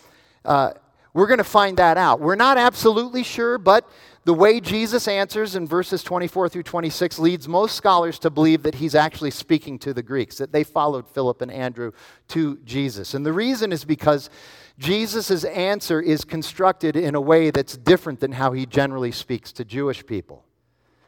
uh, 0.45 0.73
we're 1.15 1.27
going 1.27 1.39
to 1.39 1.45
find 1.45 1.77
that 1.77 1.99
out. 1.99 2.21
We're 2.21 2.35
not 2.35 2.57
absolutely 2.57 3.23
sure, 3.23 3.59
but 3.59 3.87
the 4.25 4.35
way 4.35 4.61
Jesus 4.61 5.09
answers 5.09 5.57
in 5.57 5.67
verses 5.67 6.05
24 6.05 6.49
through 6.49 6.63
26 6.63 7.19
leads 7.19 7.49
most 7.49 7.75
scholars 7.75 8.21
to 8.21 8.31
believe 8.31 8.63
that 8.63 8.77
he's 8.77 8.95
actually 8.95 9.33
speaking 9.33 9.79
to 9.81 9.93
the 9.93 10.03
Greeks, 10.03 10.39
that 10.39 10.53
they 10.53 10.63
followed 10.63 11.09
Philip 11.09 11.43
and 11.43 11.51
Andrew 11.51 11.91
to 12.29 12.59
Jesus. 12.59 13.15
And 13.15 13.27
the 13.27 13.33
reason 13.33 13.73
is 13.73 13.85
because 13.85 14.31
Jesus' 14.79 15.45
answer 15.45 16.01
is 16.01 16.25
constructed 16.25 16.95
in 16.95 17.17
a 17.17 17.21
way 17.21 17.51
that's 17.51 17.77
different 17.77 18.21
than 18.21 18.33
how 18.33 18.53
he 18.53 18.65
generally 18.65 19.13
speaks 19.13 19.51
to 19.53 19.65
Jewish 19.65 20.07
people. 20.07 20.45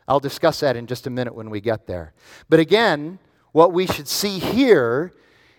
I'll 0.09 0.21
discuss 0.21 0.61
that 0.61 0.77
in 0.77 0.87
just 0.87 1.07
a 1.07 1.11
minute 1.11 1.35
when 1.35 1.51
we 1.51 1.61
get 1.61 1.87
there. 1.87 2.13
But 2.49 2.61
again, 2.61 3.21
what 3.53 3.73
we 3.73 3.87
should 3.87 4.09
see 4.09 4.41
here 4.41 5.13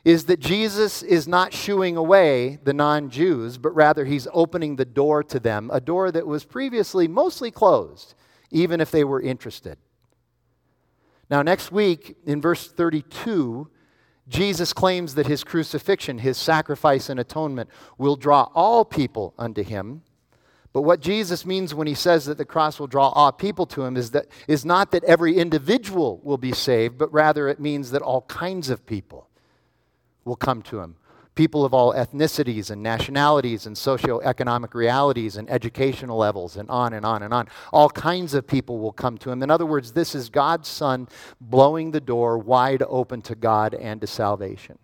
is 0.06 0.26
that 0.26 0.40
Jesus 0.40 1.02
is 1.02 1.28
not 1.28 1.52
shooing 1.52 1.98
away 1.98 2.60
the 2.64 2.74
non 2.74 3.10
Jews, 3.10 3.58
but 3.58 3.76
rather 3.76 4.06
he's 4.06 4.28
opening 4.32 4.76
the 4.76 4.86
door 4.86 5.24
to 5.24 5.40
them, 5.40 5.72
a 5.74 5.82
door 5.82 6.12
that 6.12 6.28
was 6.28 6.46
previously 6.46 7.08
mostly 7.08 7.50
closed, 7.50 8.14
even 8.52 8.80
if 8.80 8.92
they 8.92 9.04
were 9.04 9.20
interested. 9.20 9.78
Now, 11.28 11.42
next 11.42 11.72
week, 11.72 12.16
in 12.24 12.40
verse 12.40 12.72
32, 12.72 13.68
Jesus 14.28 14.74
claims 14.74 15.16
that 15.16 15.26
his 15.26 15.44
crucifixion, 15.44 16.20
his 16.20 16.38
sacrifice 16.38 17.10
and 17.10 17.20
atonement, 17.20 17.72
will 17.98 18.16
draw 18.16 18.50
all 18.54 18.86
people 18.86 19.34
unto 19.40 19.64
him. 19.64 20.04
But 20.72 20.82
what 20.82 21.00
Jesus 21.00 21.48
means 21.48 21.74
when 21.74 21.88
he 21.88 21.96
says 21.96 22.26
that 22.26 22.38
the 22.38 22.46
cross 22.46 22.80
will 22.80 22.86
draw 22.86 23.10
all 23.10 23.32
people 23.32 23.66
to 23.68 23.84
him 23.84 23.98
is, 23.98 24.12
that, 24.12 24.28
is 24.48 24.66
not 24.66 24.92
that 24.92 25.04
every 25.06 25.38
individual 25.38 26.20
will 26.24 26.38
be 26.38 26.52
saved, 26.52 26.98
but 27.00 27.12
rather 27.12 27.48
it 27.48 27.60
means 27.60 27.90
that 27.90 28.04
all 28.04 28.22
kinds 28.24 28.70
of 28.70 28.86
people 28.86 29.30
will 30.26 30.36
come 30.36 30.62
to 30.64 30.80
him. 30.80 30.96
People 31.36 31.66
of 31.66 31.74
all 31.74 31.94
ethnicities 31.94 32.72
and 32.72 32.82
nationalities 32.82 33.66
and 33.66 33.76
socioeconomic 33.76 34.74
realities 34.74 35.36
and 35.36 35.50
educational 35.50 36.18
levels 36.18 36.56
and 36.56 36.70
on 36.70 36.94
and 36.94 37.06
on 37.06 37.24
and 37.24 37.34
on. 37.34 37.48
All 37.74 37.90
kinds 37.90 38.34
of 38.34 38.48
people 38.48 38.80
will 38.80 38.94
come 38.94 39.18
to 39.20 39.32
him. 39.32 39.44
In 39.44 39.52
other 39.52 39.66
words, 39.66 39.92
this 39.92 40.16
is 40.16 40.30
God's 40.30 40.70
Son 40.70 41.10
blowing 41.42 41.92
the 41.92 42.00
door 42.00 42.38
wide 42.38 42.84
open 42.88 43.22
to 43.24 43.36
God 43.36 43.74
and 43.74 44.00
to 44.02 44.08
salvation. 44.08 44.80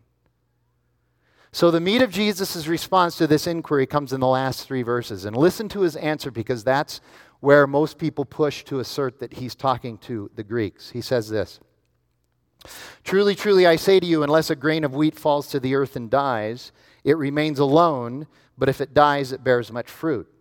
So, 1.53 1.69
the 1.69 1.81
meat 1.81 2.01
of 2.01 2.11
Jesus' 2.11 2.65
response 2.67 3.17
to 3.17 3.27
this 3.27 3.45
inquiry 3.45 3.85
comes 3.85 4.13
in 4.13 4.21
the 4.21 4.27
last 4.27 4.65
three 4.65 4.83
verses. 4.83 5.25
And 5.25 5.35
listen 5.35 5.67
to 5.69 5.81
his 5.81 5.97
answer 5.97 6.31
because 6.31 6.63
that's 6.63 7.01
where 7.41 7.67
most 7.67 7.97
people 7.97 8.23
push 8.23 8.63
to 8.65 8.79
assert 8.79 9.19
that 9.19 9.33
he's 9.33 9.55
talking 9.55 9.97
to 9.99 10.31
the 10.35 10.43
Greeks. 10.43 10.91
He 10.91 11.01
says 11.01 11.27
this 11.27 11.59
Truly, 13.03 13.35
truly, 13.35 13.65
I 13.65 13.75
say 13.75 13.99
to 13.99 14.05
you, 14.05 14.23
unless 14.23 14.49
a 14.49 14.55
grain 14.55 14.83
of 14.83 14.93
wheat 14.93 15.17
falls 15.17 15.47
to 15.47 15.59
the 15.59 15.75
earth 15.75 15.95
and 15.95 16.09
dies, 16.09 16.71
it 17.03 17.17
remains 17.17 17.59
alone, 17.59 18.27
but 18.57 18.69
if 18.69 18.79
it 18.81 18.93
dies, 18.93 19.31
it 19.31 19.43
bears 19.43 19.71
much 19.71 19.89
fruit. 19.89 20.31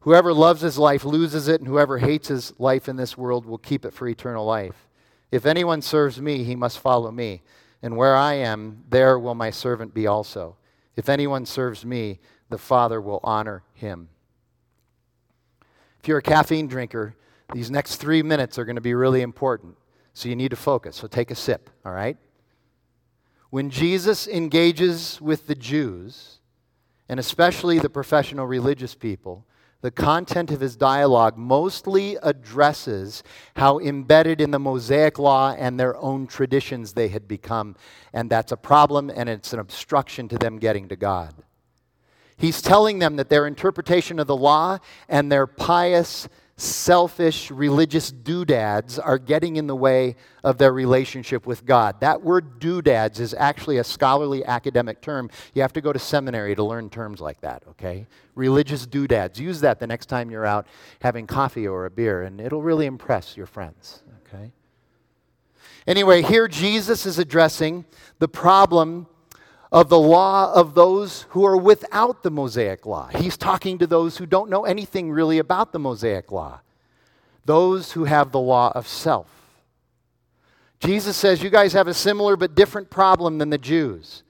Whoever 0.00 0.32
loves 0.32 0.60
his 0.60 0.78
life 0.78 1.04
loses 1.04 1.48
it, 1.48 1.60
and 1.60 1.68
whoever 1.68 1.98
hates 1.98 2.28
his 2.28 2.52
life 2.58 2.88
in 2.88 2.96
this 2.96 3.16
world 3.16 3.46
will 3.46 3.58
keep 3.58 3.84
it 3.84 3.94
for 3.94 4.06
eternal 4.06 4.44
life. 4.44 4.88
If 5.30 5.46
anyone 5.46 5.82
serves 5.82 6.20
me, 6.20 6.44
he 6.44 6.56
must 6.56 6.78
follow 6.78 7.10
me, 7.10 7.42
and 7.82 7.96
where 7.96 8.14
I 8.14 8.34
am, 8.34 8.84
there 8.88 9.18
will 9.18 9.34
my 9.34 9.50
servant 9.50 9.94
be 9.94 10.06
also. 10.06 10.56
If 10.96 11.08
anyone 11.08 11.46
serves 11.46 11.84
me, 11.84 12.20
the 12.50 12.58
Father 12.58 13.00
will 13.00 13.20
honor 13.24 13.62
him. 13.72 14.08
If 16.00 16.08
you're 16.08 16.18
a 16.18 16.22
caffeine 16.22 16.66
drinker, 16.66 17.16
these 17.52 17.70
next 17.70 17.96
three 17.96 18.22
minutes 18.22 18.58
are 18.58 18.64
going 18.64 18.76
to 18.76 18.82
be 18.82 18.94
really 18.94 19.22
important. 19.22 19.76
So 20.14 20.28
you 20.28 20.36
need 20.36 20.50
to 20.50 20.56
focus. 20.56 20.96
So 20.96 21.06
take 21.06 21.30
a 21.30 21.34
sip, 21.34 21.68
all 21.84 21.92
right? 21.92 22.16
When 23.50 23.70
Jesus 23.70 24.26
engages 24.26 25.20
with 25.20 25.46
the 25.46 25.54
Jews, 25.54 26.38
and 27.08 27.20
especially 27.20 27.78
the 27.78 27.90
professional 27.90 28.46
religious 28.46 28.94
people, 28.94 29.44
the 29.80 29.90
content 29.90 30.50
of 30.50 30.60
his 30.60 30.76
dialogue 30.76 31.36
mostly 31.36 32.16
addresses 32.22 33.22
how 33.56 33.78
embedded 33.78 34.40
in 34.40 34.50
the 34.50 34.58
Mosaic 34.58 35.18
law 35.18 35.54
and 35.58 35.78
their 35.78 35.94
own 35.98 36.26
traditions 36.26 36.94
they 36.94 37.08
had 37.08 37.28
become. 37.28 37.76
And 38.12 38.30
that's 38.30 38.50
a 38.50 38.56
problem 38.56 39.10
and 39.14 39.28
it's 39.28 39.52
an 39.52 39.58
obstruction 39.58 40.26
to 40.28 40.38
them 40.38 40.58
getting 40.58 40.88
to 40.88 40.96
God. 40.96 41.34
He's 42.36 42.62
telling 42.62 42.98
them 42.98 43.16
that 43.16 43.28
their 43.28 43.46
interpretation 43.46 44.18
of 44.18 44.26
the 44.26 44.36
law 44.36 44.78
and 45.08 45.30
their 45.30 45.46
pious 45.46 46.28
selfish 46.56 47.50
religious 47.50 48.12
doodads 48.12 48.98
are 48.98 49.18
getting 49.18 49.56
in 49.56 49.66
the 49.66 49.74
way 49.74 50.14
of 50.44 50.56
their 50.58 50.72
relationship 50.72 51.46
with 51.46 51.66
God. 51.66 52.00
That 52.00 52.22
word 52.22 52.60
doodads 52.60 53.18
is 53.18 53.34
actually 53.34 53.78
a 53.78 53.84
scholarly 53.84 54.44
academic 54.44 55.00
term. 55.00 55.30
You 55.54 55.62
have 55.62 55.72
to 55.72 55.80
go 55.80 55.92
to 55.92 55.98
seminary 55.98 56.54
to 56.54 56.62
learn 56.62 56.90
terms 56.90 57.20
like 57.20 57.40
that, 57.40 57.64
okay? 57.70 58.06
Religious 58.34 58.86
doodads. 58.86 59.40
Use 59.40 59.60
that 59.62 59.80
the 59.80 59.86
next 59.86 60.06
time 60.06 60.30
you're 60.30 60.46
out 60.46 60.66
having 61.00 61.26
coffee 61.26 61.66
or 61.66 61.86
a 61.86 61.90
beer, 61.90 62.22
and 62.22 62.40
it'll 62.40 62.62
really 62.62 62.86
impress 62.86 63.36
your 63.36 63.46
friends, 63.46 64.02
okay? 64.26 64.52
Anyway, 65.86 66.22
here 66.22 66.46
Jesus 66.46 67.04
is 67.04 67.18
addressing 67.18 67.84
the 68.20 68.28
problem 68.28 69.06
of 69.74 69.88
the 69.88 69.98
law 69.98 70.52
of 70.54 70.74
those 70.74 71.26
who 71.30 71.44
are 71.44 71.56
without 71.56 72.22
the 72.22 72.30
Mosaic 72.30 72.86
law. 72.86 73.08
He's 73.08 73.36
talking 73.36 73.76
to 73.78 73.88
those 73.88 74.16
who 74.16 74.24
don't 74.24 74.48
know 74.48 74.64
anything 74.64 75.10
really 75.10 75.38
about 75.38 75.72
the 75.72 75.80
Mosaic 75.80 76.30
law, 76.30 76.60
those 77.44 77.90
who 77.90 78.04
have 78.04 78.30
the 78.30 78.38
law 78.38 78.70
of 78.76 78.86
self. 78.86 79.26
Jesus 80.78 81.16
says, 81.16 81.42
You 81.42 81.50
guys 81.50 81.72
have 81.72 81.88
a 81.88 81.94
similar 81.94 82.36
but 82.36 82.54
different 82.54 82.88
problem 82.88 83.38
than 83.38 83.50
the 83.50 83.58
Jews. 83.58 84.22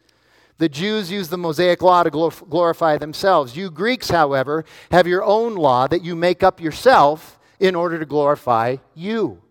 The 0.56 0.70
Jews 0.70 1.10
use 1.10 1.28
the 1.28 1.36
Mosaic 1.36 1.82
law 1.82 2.04
to 2.04 2.10
glorify 2.10 2.96
themselves. 2.96 3.54
You 3.54 3.70
Greeks, 3.70 4.08
however, 4.08 4.64
have 4.92 5.06
your 5.06 5.22
own 5.22 5.56
law 5.56 5.86
that 5.88 6.02
you 6.02 6.16
make 6.16 6.42
up 6.42 6.58
yourself 6.58 7.38
in 7.60 7.74
order 7.74 7.98
to 7.98 8.06
glorify 8.06 8.76
you. 8.94 9.42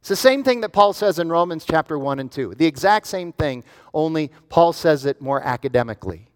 It's 0.00 0.08
the 0.08 0.16
same 0.16 0.42
thing 0.42 0.62
that 0.62 0.70
Paul 0.70 0.92
says 0.94 1.18
in 1.18 1.28
Romans 1.28 1.64
chapter 1.64 1.98
1 1.98 2.18
and 2.18 2.32
2. 2.32 2.54
The 2.56 2.66
exact 2.66 3.06
same 3.06 3.32
thing, 3.32 3.64
only 3.92 4.30
Paul 4.48 4.72
says 4.72 5.04
it 5.04 5.20
more 5.20 5.42
academically. 5.42 6.28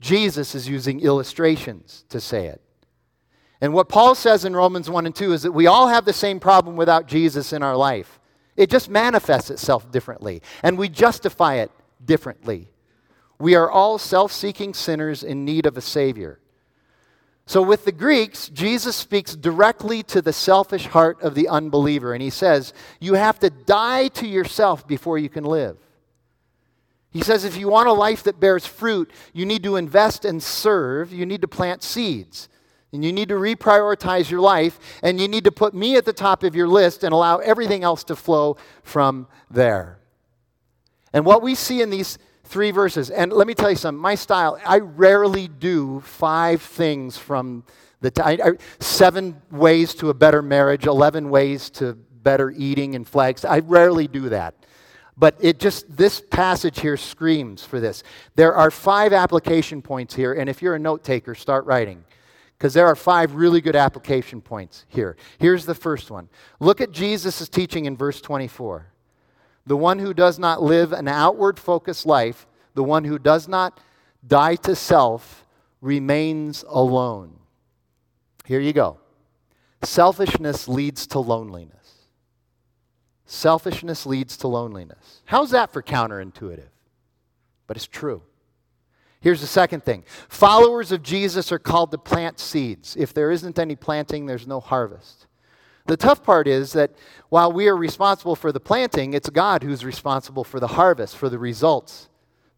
Jesus 0.00 0.54
is 0.54 0.66
using 0.66 1.00
illustrations 1.00 2.04
to 2.08 2.20
say 2.20 2.46
it. 2.46 2.62
And 3.60 3.74
what 3.74 3.90
Paul 3.90 4.14
says 4.14 4.46
in 4.46 4.56
Romans 4.56 4.88
1 4.88 5.04
and 5.04 5.14
2 5.14 5.32
is 5.34 5.42
that 5.42 5.52
we 5.52 5.66
all 5.66 5.88
have 5.88 6.06
the 6.06 6.14
same 6.14 6.40
problem 6.40 6.76
without 6.76 7.06
Jesus 7.06 7.52
in 7.52 7.62
our 7.62 7.76
life. 7.76 8.18
It 8.56 8.70
just 8.70 8.88
manifests 8.88 9.50
itself 9.50 9.90
differently, 9.92 10.42
and 10.62 10.78
we 10.78 10.88
justify 10.88 11.56
it 11.56 11.70
differently. 12.02 12.70
We 13.38 13.54
are 13.54 13.70
all 13.70 13.98
self 13.98 14.32
seeking 14.32 14.72
sinners 14.72 15.22
in 15.22 15.44
need 15.44 15.66
of 15.66 15.76
a 15.76 15.82
Savior. 15.82 16.40
So, 17.50 17.62
with 17.62 17.84
the 17.84 17.90
Greeks, 17.90 18.48
Jesus 18.48 18.94
speaks 18.94 19.34
directly 19.34 20.04
to 20.04 20.22
the 20.22 20.32
selfish 20.32 20.86
heart 20.86 21.20
of 21.20 21.34
the 21.34 21.48
unbeliever, 21.48 22.12
and 22.14 22.22
he 22.22 22.30
says, 22.30 22.72
You 23.00 23.14
have 23.14 23.40
to 23.40 23.50
die 23.50 24.06
to 24.06 24.28
yourself 24.28 24.86
before 24.86 25.18
you 25.18 25.28
can 25.28 25.42
live. 25.42 25.76
He 27.10 27.22
says, 27.22 27.44
If 27.44 27.56
you 27.56 27.68
want 27.68 27.88
a 27.88 27.92
life 27.92 28.22
that 28.22 28.38
bears 28.38 28.66
fruit, 28.66 29.10
you 29.32 29.44
need 29.46 29.64
to 29.64 29.74
invest 29.74 30.24
and 30.24 30.40
serve, 30.40 31.12
you 31.12 31.26
need 31.26 31.40
to 31.40 31.48
plant 31.48 31.82
seeds. 31.82 32.48
And 32.92 33.04
you 33.04 33.12
need 33.12 33.30
to 33.30 33.34
reprioritize 33.34 34.30
your 34.30 34.40
life, 34.40 34.78
and 35.02 35.20
you 35.20 35.26
need 35.26 35.42
to 35.42 35.50
put 35.50 35.74
me 35.74 35.96
at 35.96 36.04
the 36.04 36.12
top 36.12 36.44
of 36.44 36.54
your 36.54 36.68
list 36.68 37.02
and 37.02 37.12
allow 37.12 37.38
everything 37.38 37.82
else 37.82 38.04
to 38.04 38.14
flow 38.14 38.58
from 38.84 39.26
there. 39.50 39.98
And 41.12 41.26
what 41.26 41.42
we 41.42 41.56
see 41.56 41.82
in 41.82 41.90
these 41.90 42.16
three 42.50 42.72
verses. 42.72 43.10
And 43.10 43.32
let 43.32 43.46
me 43.46 43.54
tell 43.54 43.70
you 43.70 43.76
something 43.76 44.02
my 44.02 44.16
style, 44.16 44.58
I 44.66 44.78
rarely 44.78 45.48
do 45.48 46.00
five 46.00 46.60
things 46.60 47.16
from 47.16 47.64
the 48.00 48.58
seven 48.80 49.40
ways 49.50 49.94
to 49.94 50.10
a 50.10 50.14
better 50.14 50.42
marriage, 50.42 50.86
11 50.86 51.30
ways 51.30 51.70
to 51.70 51.92
better 51.94 52.50
eating 52.50 52.94
and 52.96 53.06
flags. 53.06 53.44
I 53.44 53.60
rarely 53.60 54.08
do 54.08 54.30
that. 54.30 54.54
But 55.16 55.36
it 55.40 55.58
just, 55.58 55.96
this 55.96 56.22
passage 56.30 56.80
here 56.80 56.96
screams 56.96 57.62
for 57.62 57.78
this. 57.78 58.02
There 58.36 58.54
are 58.54 58.70
five 58.70 59.12
application 59.12 59.82
points 59.82 60.14
here, 60.14 60.32
and 60.32 60.48
if 60.48 60.62
you're 60.62 60.74
a 60.74 60.78
note 60.78 61.04
taker, 61.04 61.34
start 61.34 61.66
writing. 61.66 62.04
Because 62.56 62.74
there 62.74 62.86
are 62.86 62.96
five 62.96 63.34
really 63.34 63.60
good 63.60 63.76
application 63.76 64.40
points 64.40 64.86
here. 64.88 65.16
Here's 65.38 65.66
the 65.66 65.74
first 65.74 66.10
one. 66.10 66.28
Look 66.58 66.80
at 66.80 66.90
Jesus' 66.90 67.48
teaching 67.48 67.84
in 67.84 67.96
verse 67.96 68.20
24. 68.20 68.89
The 69.70 69.76
one 69.76 70.00
who 70.00 70.12
does 70.12 70.36
not 70.36 70.60
live 70.60 70.92
an 70.92 71.06
outward 71.06 71.56
focused 71.56 72.04
life, 72.04 72.48
the 72.74 72.82
one 72.82 73.04
who 73.04 73.20
does 73.20 73.46
not 73.46 73.78
die 74.26 74.56
to 74.56 74.74
self, 74.74 75.46
remains 75.80 76.64
alone. 76.68 77.38
Here 78.44 78.58
you 78.58 78.72
go. 78.72 78.98
Selfishness 79.84 80.66
leads 80.66 81.06
to 81.06 81.20
loneliness. 81.20 82.08
Selfishness 83.26 84.06
leads 84.06 84.36
to 84.38 84.48
loneliness. 84.48 85.22
How's 85.26 85.50
that 85.50 85.72
for 85.72 85.84
counterintuitive? 85.84 86.72
But 87.68 87.76
it's 87.76 87.86
true. 87.86 88.24
Here's 89.20 89.40
the 89.40 89.46
second 89.46 89.84
thing 89.84 90.02
followers 90.28 90.90
of 90.90 91.04
Jesus 91.04 91.52
are 91.52 91.60
called 91.60 91.92
to 91.92 91.98
plant 91.98 92.40
seeds. 92.40 92.96
If 92.96 93.14
there 93.14 93.30
isn't 93.30 93.56
any 93.56 93.76
planting, 93.76 94.26
there's 94.26 94.48
no 94.48 94.58
harvest. 94.58 95.28
The 95.90 95.96
tough 95.96 96.22
part 96.22 96.46
is 96.46 96.74
that 96.74 96.92
while 97.30 97.50
we 97.50 97.66
are 97.66 97.76
responsible 97.76 98.36
for 98.36 98.52
the 98.52 98.60
planting, 98.60 99.12
it's 99.12 99.28
God 99.28 99.64
who's 99.64 99.84
responsible 99.84 100.44
for 100.44 100.60
the 100.60 100.68
harvest, 100.68 101.16
for 101.16 101.28
the 101.28 101.36
results. 101.36 102.08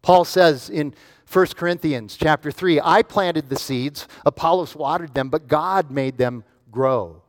Paul 0.03 0.23
says 0.23 0.69
in 0.69 0.93
1 1.31 1.47
Corinthians 1.55 2.15
chapter 2.15 2.51
3, 2.51 2.79
I 2.83 3.01
planted 3.01 3.49
the 3.49 3.55
seeds, 3.55 4.07
Apollos 4.23 4.75
watered 4.75 5.15
them, 5.15 5.29
but 5.29 5.47
God 5.47 5.89
made 5.89 6.19
them 6.19 6.43
grow. 6.69 7.23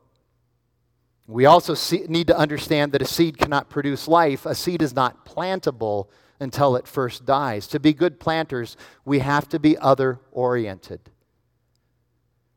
We 1.27 1.47
also 1.47 1.73
see, 1.73 2.05
need 2.07 2.27
to 2.27 2.37
understand 2.37 2.93
that 2.93 3.01
a 3.01 3.07
seed 3.07 3.39
cannot 3.39 3.71
produce 3.71 4.07
life. 4.07 4.45
A 4.45 4.55
seed 4.55 4.83
is 4.83 4.95
not 4.95 5.25
plantable 5.25 6.09
until 6.39 6.77
it 6.77 6.87
first 6.87 7.25
dies. 7.25 7.67
To 7.69 7.81
be 7.81 7.95
good 7.95 8.21
planters, 8.21 8.77
we 9.07 9.21
have 9.21 9.49
to 9.49 9.59
be 9.59 9.79
other 9.79 10.21
oriented. 10.33 11.01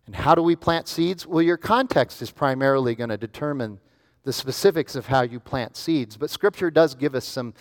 And 0.08 0.15
how 0.15 0.34
do 0.34 0.41
we 0.41 0.56
plant 0.56 0.88
seeds? 0.88 1.28
Well, 1.28 1.41
your 1.41 1.58
context 1.58 2.22
is 2.22 2.32
primarily 2.32 2.96
going 2.96 3.10
to 3.10 3.17
determine 3.17 3.80
the 4.24 4.34
specifics 4.34 4.96
of 4.96 5.08
how 5.08 5.22
you 5.22 5.39
plant 5.39 5.78
seeds. 5.78 6.17
But 6.17 6.30
Scripture 6.30 6.72
does 6.72 6.96
give 6.96 7.13
us 7.13 7.26
some 7.26 7.54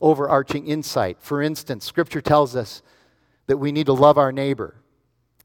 overarching 0.00 0.66
insight. 0.66 1.16
For 1.20 1.42
instance, 1.42 1.84
Scripture 1.84 2.20
tells 2.20 2.54
us 2.54 2.82
that 3.46 3.56
we 3.56 3.72
need 3.72 3.86
to 3.86 3.92
love 3.92 4.18
our 4.18 4.30
neighbor, 4.30 4.76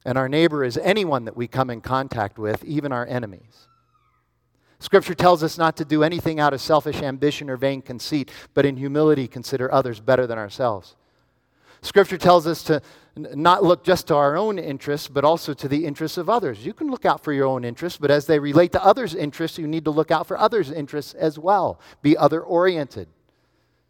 and 0.05 0.17
our 0.17 0.27
neighbor 0.27 0.63
is 0.63 0.77
anyone 0.77 1.25
that 1.25 1.37
we 1.37 1.47
come 1.47 1.69
in 1.69 1.81
contact 1.81 2.37
with, 2.37 2.63
even 2.65 2.91
our 2.91 3.05
enemies. 3.05 3.67
Scripture 4.79 5.13
tells 5.13 5.43
us 5.43 5.57
not 5.57 5.77
to 5.77 5.85
do 5.85 6.03
anything 6.03 6.39
out 6.39 6.53
of 6.53 6.59
selfish 6.59 7.01
ambition 7.01 7.49
or 7.49 7.55
vain 7.55 7.81
conceit, 7.81 8.31
but 8.53 8.65
in 8.65 8.77
humility 8.77 9.27
consider 9.27 9.71
others 9.71 9.99
better 9.99 10.25
than 10.25 10.39
ourselves. 10.39 10.95
Scripture 11.83 12.17
tells 12.17 12.47
us 12.47 12.63
to 12.63 12.81
not 13.15 13.63
look 13.63 13.83
just 13.83 14.07
to 14.07 14.15
our 14.15 14.37
own 14.37 14.57
interests, 14.57 15.07
but 15.07 15.25
also 15.25 15.53
to 15.53 15.67
the 15.67 15.85
interests 15.85 16.17
of 16.17 16.29
others. 16.29 16.65
You 16.65 16.73
can 16.73 16.89
look 16.89 17.05
out 17.05 17.23
for 17.23 17.33
your 17.33 17.45
own 17.45 17.65
interests, 17.65 17.99
but 17.99 18.11
as 18.11 18.25
they 18.25 18.39
relate 18.39 18.71
to 18.71 18.83
others' 18.83 19.13
interests, 19.13 19.57
you 19.57 19.67
need 19.67 19.85
to 19.85 19.91
look 19.91 20.11
out 20.11 20.27
for 20.27 20.37
others' 20.37 20.71
interests 20.71 21.13
as 21.13 21.37
well. 21.37 21.79
Be 22.01 22.15
other 22.15 22.41
oriented. 22.41 23.09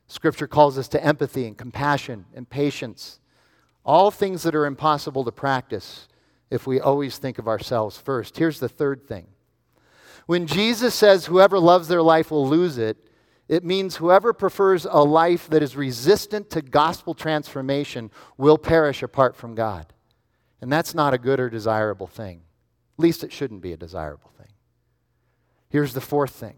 Scripture 0.07 0.47
calls 0.47 0.77
us 0.77 0.87
to 0.89 1.03
empathy 1.03 1.45
and 1.45 1.57
compassion 1.57 2.25
and 2.33 2.49
patience. 2.49 3.19
All 3.85 4.11
things 4.11 4.43
that 4.43 4.55
are 4.55 4.65
impossible 4.65 5.23
to 5.23 5.31
practice 5.31 6.07
if 6.49 6.67
we 6.67 6.79
always 6.79 7.17
think 7.17 7.39
of 7.39 7.47
ourselves 7.47 7.97
first. 7.97 8.37
Here's 8.37 8.59
the 8.59 8.69
third 8.69 9.07
thing. 9.07 9.27
When 10.25 10.47
Jesus 10.47 10.93
says, 10.95 11.27
Whoever 11.27 11.59
loves 11.59 11.87
their 11.87 12.01
life 12.01 12.31
will 12.31 12.47
lose 12.47 12.77
it, 12.77 12.97
it 13.51 13.65
means 13.65 13.97
whoever 13.97 14.31
prefers 14.31 14.87
a 14.89 15.03
life 15.03 15.49
that 15.49 15.61
is 15.61 15.75
resistant 15.75 16.49
to 16.51 16.61
gospel 16.61 17.13
transformation 17.13 18.09
will 18.37 18.57
perish 18.57 19.03
apart 19.03 19.35
from 19.35 19.55
God. 19.55 19.87
And 20.61 20.71
that's 20.71 20.95
not 20.95 21.13
a 21.13 21.17
good 21.17 21.37
or 21.37 21.49
desirable 21.49 22.07
thing. 22.07 22.43
At 22.97 23.03
least 23.03 23.25
it 23.25 23.33
shouldn't 23.33 23.61
be 23.61 23.73
a 23.73 23.77
desirable 23.77 24.31
thing. 24.37 24.47
Here's 25.67 25.93
the 25.93 25.99
fourth 25.99 26.31
thing. 26.31 26.55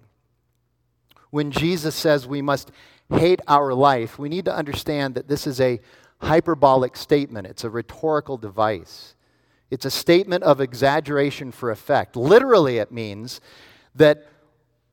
When 1.32 1.50
Jesus 1.50 1.96
says 1.96 2.28
we 2.28 2.44
must 2.44 2.70
hate 3.10 3.42
our 3.48 3.74
life, 3.74 4.20
we 4.20 4.30
need 4.30 4.46
to 4.46 4.56
understand 4.56 5.16
that 5.16 5.28
this 5.28 5.48
is 5.48 5.60
a 5.60 5.82
hyperbolic 6.22 6.96
statement, 6.96 7.48
it's 7.48 7.64
a 7.64 7.72
rhetorical 7.72 8.38
device. 8.38 9.16
It's 9.72 9.86
a 9.86 9.92
statement 9.92 10.44
of 10.44 10.62
exaggeration 10.62 11.52
for 11.52 11.72
effect. 11.72 12.16
Literally, 12.16 12.78
it 12.78 12.92
means 12.92 13.42
that 13.96 14.28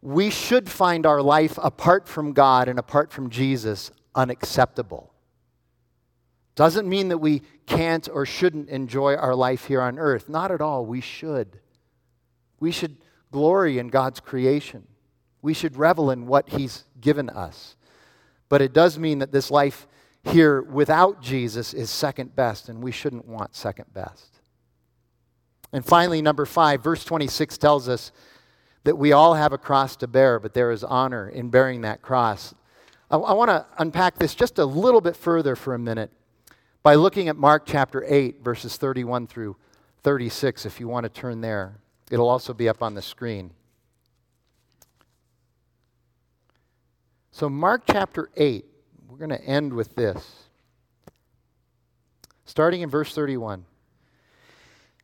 we 0.03 0.31
should 0.31 0.69
find 0.71 1.05
our 1.05 1.23
life 1.23 1.59
apart 1.63 2.09
from 2.09 2.33
God 2.33 2.69
and 2.69 2.79
apart 2.79 3.13
from 3.13 3.31
Jesus 3.31 3.91
unacceptable. 4.15 5.13
Doesn't 6.55 6.89
mean 6.89 7.09
that 7.09 7.19
we 7.19 7.43
can't 7.67 8.09
or 8.13 8.27
shouldn't 8.27 8.69
enjoy 8.69 9.15
our 9.15 9.35
life 9.35 9.67
here 9.67 9.81
on 9.81 9.99
earth. 9.99 10.29
Not 10.29 10.51
at 10.51 10.61
all. 10.61 10.85
We 10.85 11.01
should. 11.01 11.59
We 12.59 12.71
should 12.71 12.97
glory 13.31 13.79
in 13.79 13.89
God's 13.89 14.21
creation. 14.21 14.87
We 15.43 15.55
should 15.55 15.77
revel 15.77 16.11
in 16.11 16.27
what 16.27 16.51
He's 16.51 16.85
given 17.01 17.31
us. 17.31 17.77
But 18.49 18.61
it 18.61 18.73
does 18.73 18.99
mean 18.99 19.21
that 19.21 19.33
this 19.33 19.51
life 19.51 19.87
here 20.25 20.61
without 20.61 21.23
Jesus 21.23 21.73
is 21.73 21.89
second 21.89 22.35
best, 22.37 22.69
and 22.69 22.83
we 22.83 22.93
shouldn't 22.93 23.27
want 23.27 23.55
second 23.55 23.87
best. 23.95 24.41
And 25.73 25.85
finally, 25.85 26.21
number 26.21 26.45
five, 26.45 26.83
verse 26.83 27.05
26 27.05 27.57
tells 27.59 27.89
us 27.89 28.13
that 28.85 28.97
we 28.97 29.13
all 29.13 29.35
have 29.35 29.53
a 29.53 29.59
cross 29.59 29.97
to 29.97 30.07
bear, 30.07 30.39
but 30.39 30.55
there 30.55 30.71
is 30.71 30.83
honor 30.83 31.29
in 31.29 31.51
bearing 31.51 31.83
that 31.83 32.03
cross. 32.03 32.55
I, 33.11 33.17
I 33.17 33.33
want 33.33 33.51
to 33.51 33.67
unpack 33.79 34.19
this 34.19 34.35
just 34.35 34.59
a 34.59 34.65
little 34.65 35.01
bit 35.01 35.17
further 35.17 35.57
for 35.57 35.75
a 35.75 35.79
minute 35.79 36.11
by 36.83 36.95
looking 36.95 37.29
at 37.29 37.37
Mark 37.37 37.65
chapter 37.67 38.05
8, 38.07 38.43
verses 38.43 38.77
31 38.77 39.27
through 39.27 39.57
36, 40.03 40.65
if 40.65 40.81
you 40.81 40.89
want 40.89 41.05
to 41.05 41.11
turn 41.11 41.41
there. 41.41 41.79
It'll 42.11 42.29
also 42.29 42.55
be 42.55 42.69
up 42.69 42.83
on 42.83 42.95
the 42.95 43.03
screen. 43.03 43.53
So, 47.33 47.49
Mark 47.49 47.83
chapter 47.87 48.31
8, 48.37 48.65
we're 49.09 49.19
going 49.19 49.31
to 49.31 49.43
end 49.43 49.73
with 49.73 49.95
this. 49.95 50.49
Starting 52.45 52.81
in 52.81 52.91
verse 52.91 53.15
31. 53.15 53.65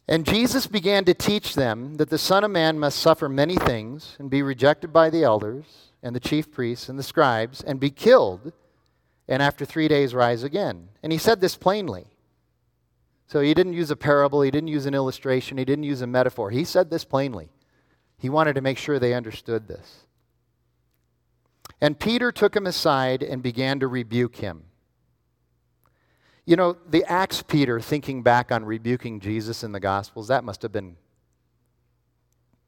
And 0.08 0.24
Jesus 0.24 0.66
began 0.66 1.04
to 1.04 1.14
teach 1.14 1.54
them 1.54 1.96
that 1.96 2.10
the 2.10 2.18
Son 2.18 2.44
of 2.44 2.50
Man 2.50 2.78
must 2.78 2.98
suffer 2.98 3.28
many 3.28 3.56
things 3.56 4.16
and 4.18 4.30
be 4.30 4.42
rejected 4.42 4.92
by 4.92 5.10
the 5.10 5.24
elders 5.24 5.92
and 6.02 6.14
the 6.14 6.20
chief 6.20 6.52
priests 6.52 6.88
and 6.88 6.98
the 6.98 7.02
scribes 7.02 7.60
and 7.62 7.80
be 7.80 7.90
killed 7.90 8.52
and 9.28 9.42
after 9.42 9.64
three 9.64 9.88
days 9.88 10.14
rise 10.14 10.42
again. 10.42 10.88
And 11.02 11.12
he 11.12 11.18
said 11.18 11.40
this 11.40 11.56
plainly. 11.56 12.06
So 13.26 13.40
he 13.40 13.54
didn't 13.54 13.72
use 13.72 13.90
a 13.90 13.96
parable, 13.96 14.42
he 14.42 14.52
didn't 14.52 14.68
use 14.68 14.86
an 14.86 14.94
illustration, 14.94 15.58
he 15.58 15.64
didn't 15.64 15.84
use 15.84 16.00
a 16.00 16.06
metaphor. 16.06 16.50
He 16.50 16.64
said 16.64 16.90
this 16.90 17.04
plainly. 17.04 17.50
He 18.18 18.28
wanted 18.28 18.54
to 18.54 18.60
make 18.60 18.78
sure 18.78 18.98
they 18.98 19.14
understood 19.14 19.66
this. 19.66 20.06
And 21.80 21.98
Peter 21.98 22.30
took 22.30 22.54
him 22.54 22.66
aside 22.66 23.22
and 23.22 23.42
began 23.42 23.80
to 23.80 23.88
rebuke 23.88 24.36
him. 24.36 24.64
You 26.46 26.54
know, 26.54 26.76
the 26.88 27.04
Acts 27.04 27.42
Peter 27.42 27.80
thinking 27.80 28.22
back 28.22 28.52
on 28.52 28.64
rebuking 28.64 29.18
Jesus 29.18 29.64
in 29.64 29.72
the 29.72 29.80
Gospels, 29.80 30.28
that 30.28 30.44
must 30.44 30.62
have 30.62 30.70
been 30.70 30.96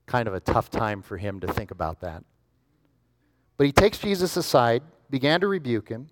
kind 0.06 0.26
of 0.26 0.34
a 0.34 0.40
tough 0.40 0.68
time 0.68 1.00
for 1.00 1.16
him 1.16 1.38
to 1.40 1.52
think 1.52 1.70
about 1.70 2.00
that. 2.00 2.24
But 3.56 3.66
he 3.66 3.72
takes 3.72 3.98
Jesus 3.98 4.36
aside, 4.36 4.82
began 5.10 5.40
to 5.40 5.46
rebuke 5.46 5.88
him. 5.88 6.08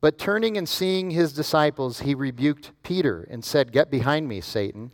But 0.00 0.18
turning 0.18 0.56
and 0.56 0.68
seeing 0.68 1.10
his 1.10 1.32
disciples, 1.32 2.00
he 2.00 2.14
rebuked 2.14 2.72
Peter 2.82 3.26
and 3.30 3.44
said, 3.44 3.70
Get 3.70 3.90
behind 3.90 4.26
me, 4.26 4.40
Satan, 4.40 4.92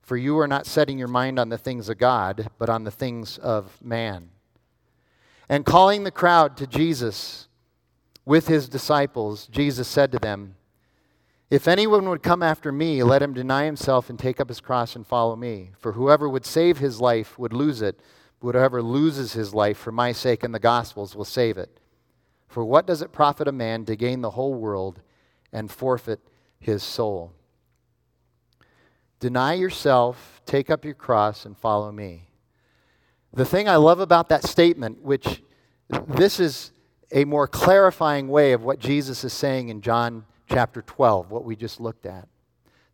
for 0.00 0.16
you 0.16 0.38
are 0.38 0.48
not 0.48 0.66
setting 0.66 0.98
your 0.98 1.08
mind 1.08 1.38
on 1.38 1.50
the 1.50 1.58
things 1.58 1.88
of 1.88 1.98
God, 1.98 2.48
but 2.58 2.70
on 2.70 2.84
the 2.84 2.90
things 2.90 3.38
of 3.38 3.80
man. 3.82 4.30
And 5.48 5.66
calling 5.66 6.04
the 6.04 6.10
crowd 6.10 6.56
to 6.56 6.66
Jesus 6.66 7.48
with 8.24 8.48
his 8.48 8.68
disciples, 8.68 9.46
Jesus 9.46 9.86
said 9.86 10.10
to 10.12 10.18
them, 10.18 10.56
if 11.52 11.68
anyone 11.68 12.08
would 12.08 12.22
come 12.22 12.42
after 12.42 12.72
me, 12.72 13.02
let 13.02 13.20
him 13.20 13.34
deny 13.34 13.66
himself 13.66 14.08
and 14.08 14.18
take 14.18 14.40
up 14.40 14.48
his 14.48 14.58
cross 14.58 14.96
and 14.96 15.06
follow 15.06 15.36
me. 15.36 15.72
For 15.76 15.92
whoever 15.92 16.26
would 16.26 16.46
save 16.46 16.78
his 16.78 16.98
life 16.98 17.38
would 17.38 17.52
lose 17.52 17.82
it, 17.82 18.00
but 18.40 18.54
whoever 18.54 18.80
loses 18.82 19.34
his 19.34 19.52
life 19.52 19.76
for 19.76 19.92
my 19.92 20.12
sake 20.12 20.42
and 20.42 20.54
the 20.54 20.58
gospel's 20.58 21.14
will 21.14 21.26
save 21.26 21.58
it. 21.58 21.78
For 22.48 22.64
what 22.64 22.86
does 22.86 23.02
it 23.02 23.12
profit 23.12 23.48
a 23.48 23.52
man 23.52 23.84
to 23.84 23.96
gain 23.96 24.22
the 24.22 24.30
whole 24.30 24.54
world 24.54 25.02
and 25.52 25.70
forfeit 25.70 26.20
his 26.58 26.82
soul? 26.82 27.34
Deny 29.20 29.52
yourself, 29.52 30.40
take 30.46 30.70
up 30.70 30.86
your 30.86 30.94
cross, 30.94 31.44
and 31.44 31.58
follow 31.58 31.92
me. 31.92 32.30
The 33.34 33.44
thing 33.44 33.68
I 33.68 33.76
love 33.76 34.00
about 34.00 34.30
that 34.30 34.44
statement, 34.44 35.02
which 35.02 35.42
this 36.08 36.40
is 36.40 36.72
a 37.12 37.26
more 37.26 37.46
clarifying 37.46 38.28
way 38.28 38.52
of 38.52 38.64
what 38.64 38.78
Jesus 38.78 39.22
is 39.22 39.34
saying 39.34 39.68
in 39.68 39.82
John 39.82 40.24
chapter 40.52 40.82
12, 40.82 41.30
what 41.30 41.44
we 41.44 41.56
just 41.56 41.80
looked 41.80 42.06
at. 42.06 42.28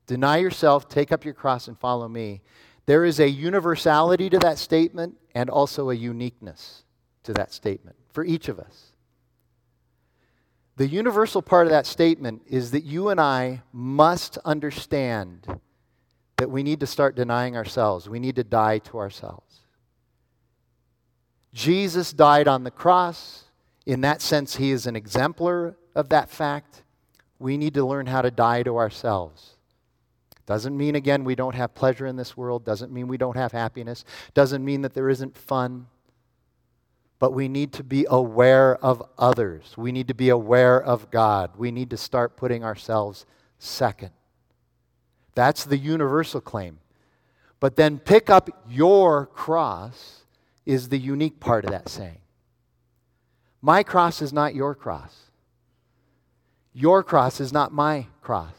Deny 0.07 0.39
yourself, 0.39 0.89
take 0.89 1.13
up 1.13 1.25
your 1.25 1.35
cross, 1.35 1.69
and 1.69 1.79
follow 1.79 2.09
me. 2.09 2.41
There 2.87 3.05
is 3.05 3.21
a 3.21 3.29
universality 3.29 4.31
to 4.31 4.39
that 4.39 4.59
statement 4.59 5.17
and 5.35 5.51
also 5.51 5.91
a 5.91 5.95
uniqueness 5.95 6.85
to 7.25 7.35
that 7.35 7.53
statement 7.53 7.97
for 8.11 8.25
each 8.25 8.49
of 8.49 8.59
us. 8.59 8.93
The 10.77 10.87
universal 10.87 11.43
part 11.43 11.67
of 11.67 11.71
that 11.73 11.87
statement 11.87 12.43
is 12.49 12.71
that 12.71 12.85
you 12.85 13.09
and 13.09 13.21
I 13.21 13.63
must 13.73 14.39
understand 14.45 15.61
that 16.37 16.51
we 16.51 16.63
need 16.63 16.81
to 16.81 16.87
start 16.87 17.17
denying 17.17 17.57
ourselves. 17.57 18.09
We 18.09 18.21
need 18.21 18.37
to 18.37 18.45
die 18.45 18.79
to 18.79 18.99
ourselves. 18.99 19.61
Jesus 21.53 22.13
died 22.13 22.47
on 22.47 22.63
the 22.63 22.71
cross. 22.71 23.45
In 23.85 24.03
that 24.03 24.23
sense, 24.23 24.57
he 24.57 24.71
is 24.71 24.87
an 24.87 24.95
exemplar 24.95 25.77
of 25.97 26.11
that 26.11 26.31
fact 26.31 26.85
we 27.39 27.57
need 27.57 27.75
to 27.75 27.85
learn 27.85 28.07
how 28.07 28.23
to 28.23 28.31
die 28.31 28.63
to 28.63 28.77
ourselves. 28.77 29.55
Doesn't 30.47 30.77
mean, 30.77 30.95
again, 30.95 31.25
we 31.25 31.35
don't 31.35 31.55
have 31.55 31.75
pleasure 31.75 32.07
in 32.07 32.17
this 32.17 32.37
world. 32.37 32.65
Doesn't 32.65 32.91
mean 32.91 33.07
we 33.07 33.19
don't 33.19 33.37
have 33.37 33.53
happiness. 33.53 34.05
Doesn't 34.33 34.65
mean 34.65 34.83
that 34.83 34.95
there 34.95 35.11
isn't 35.11 35.37
fun. 35.37 35.87
But 37.19 37.33
we 37.33 37.49
need 37.49 37.73
to 37.75 37.85
be 37.85 38.07
aware 38.09 38.77
of 38.77 39.03
others. 39.19 39.75
We 39.77 39.93
need 39.93 40.09
to 40.09 40.15
be 40.15 40.31
aware 40.31 40.83
of 40.83 41.11
God. 41.11 41.51
We 41.59 41.71
need 41.71 41.91
to 41.91 41.97
start 41.97 42.37
putting 42.37 42.65
ourselves 42.65 43.27
second. 43.59 44.11
That's 45.35 45.65
the 45.65 45.77
universal 45.77 46.41
claim. 46.41 46.79
But 47.61 47.77
then 47.77 47.99
pick 47.99 48.31
up 48.31 48.49
your 48.69 49.27
cross 49.27 50.23
is 50.65 50.89
the 50.89 50.99
unique 50.99 51.41
part 51.41 51.65
of 51.65 51.73
that 51.73 51.89
saying. 51.89 52.19
My 53.61 53.83
cross 53.83 54.23
is 54.23 54.33
not 54.33 54.55
your 54.55 54.75
cross. 54.75 55.28
Your 56.79 57.03
cross 57.03 57.41
is 57.41 57.53
not 57.53 57.73
my 57.73 58.07
cross. 58.23 58.55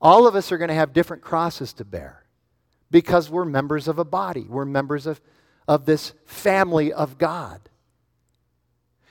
All 0.00 0.28
of 0.28 0.36
us 0.36 0.52
are 0.52 0.58
going 0.58 0.68
to 0.68 0.74
have 0.74 0.92
different 0.92 1.20
crosses 1.20 1.72
to 1.74 1.84
bear 1.84 2.22
because 2.92 3.28
we're 3.28 3.44
members 3.44 3.88
of 3.88 3.98
a 3.98 4.04
body, 4.04 4.46
we're 4.48 4.64
members 4.64 5.08
of, 5.08 5.20
of 5.66 5.84
this 5.84 6.12
family 6.26 6.92
of 6.92 7.18
God. 7.18 7.60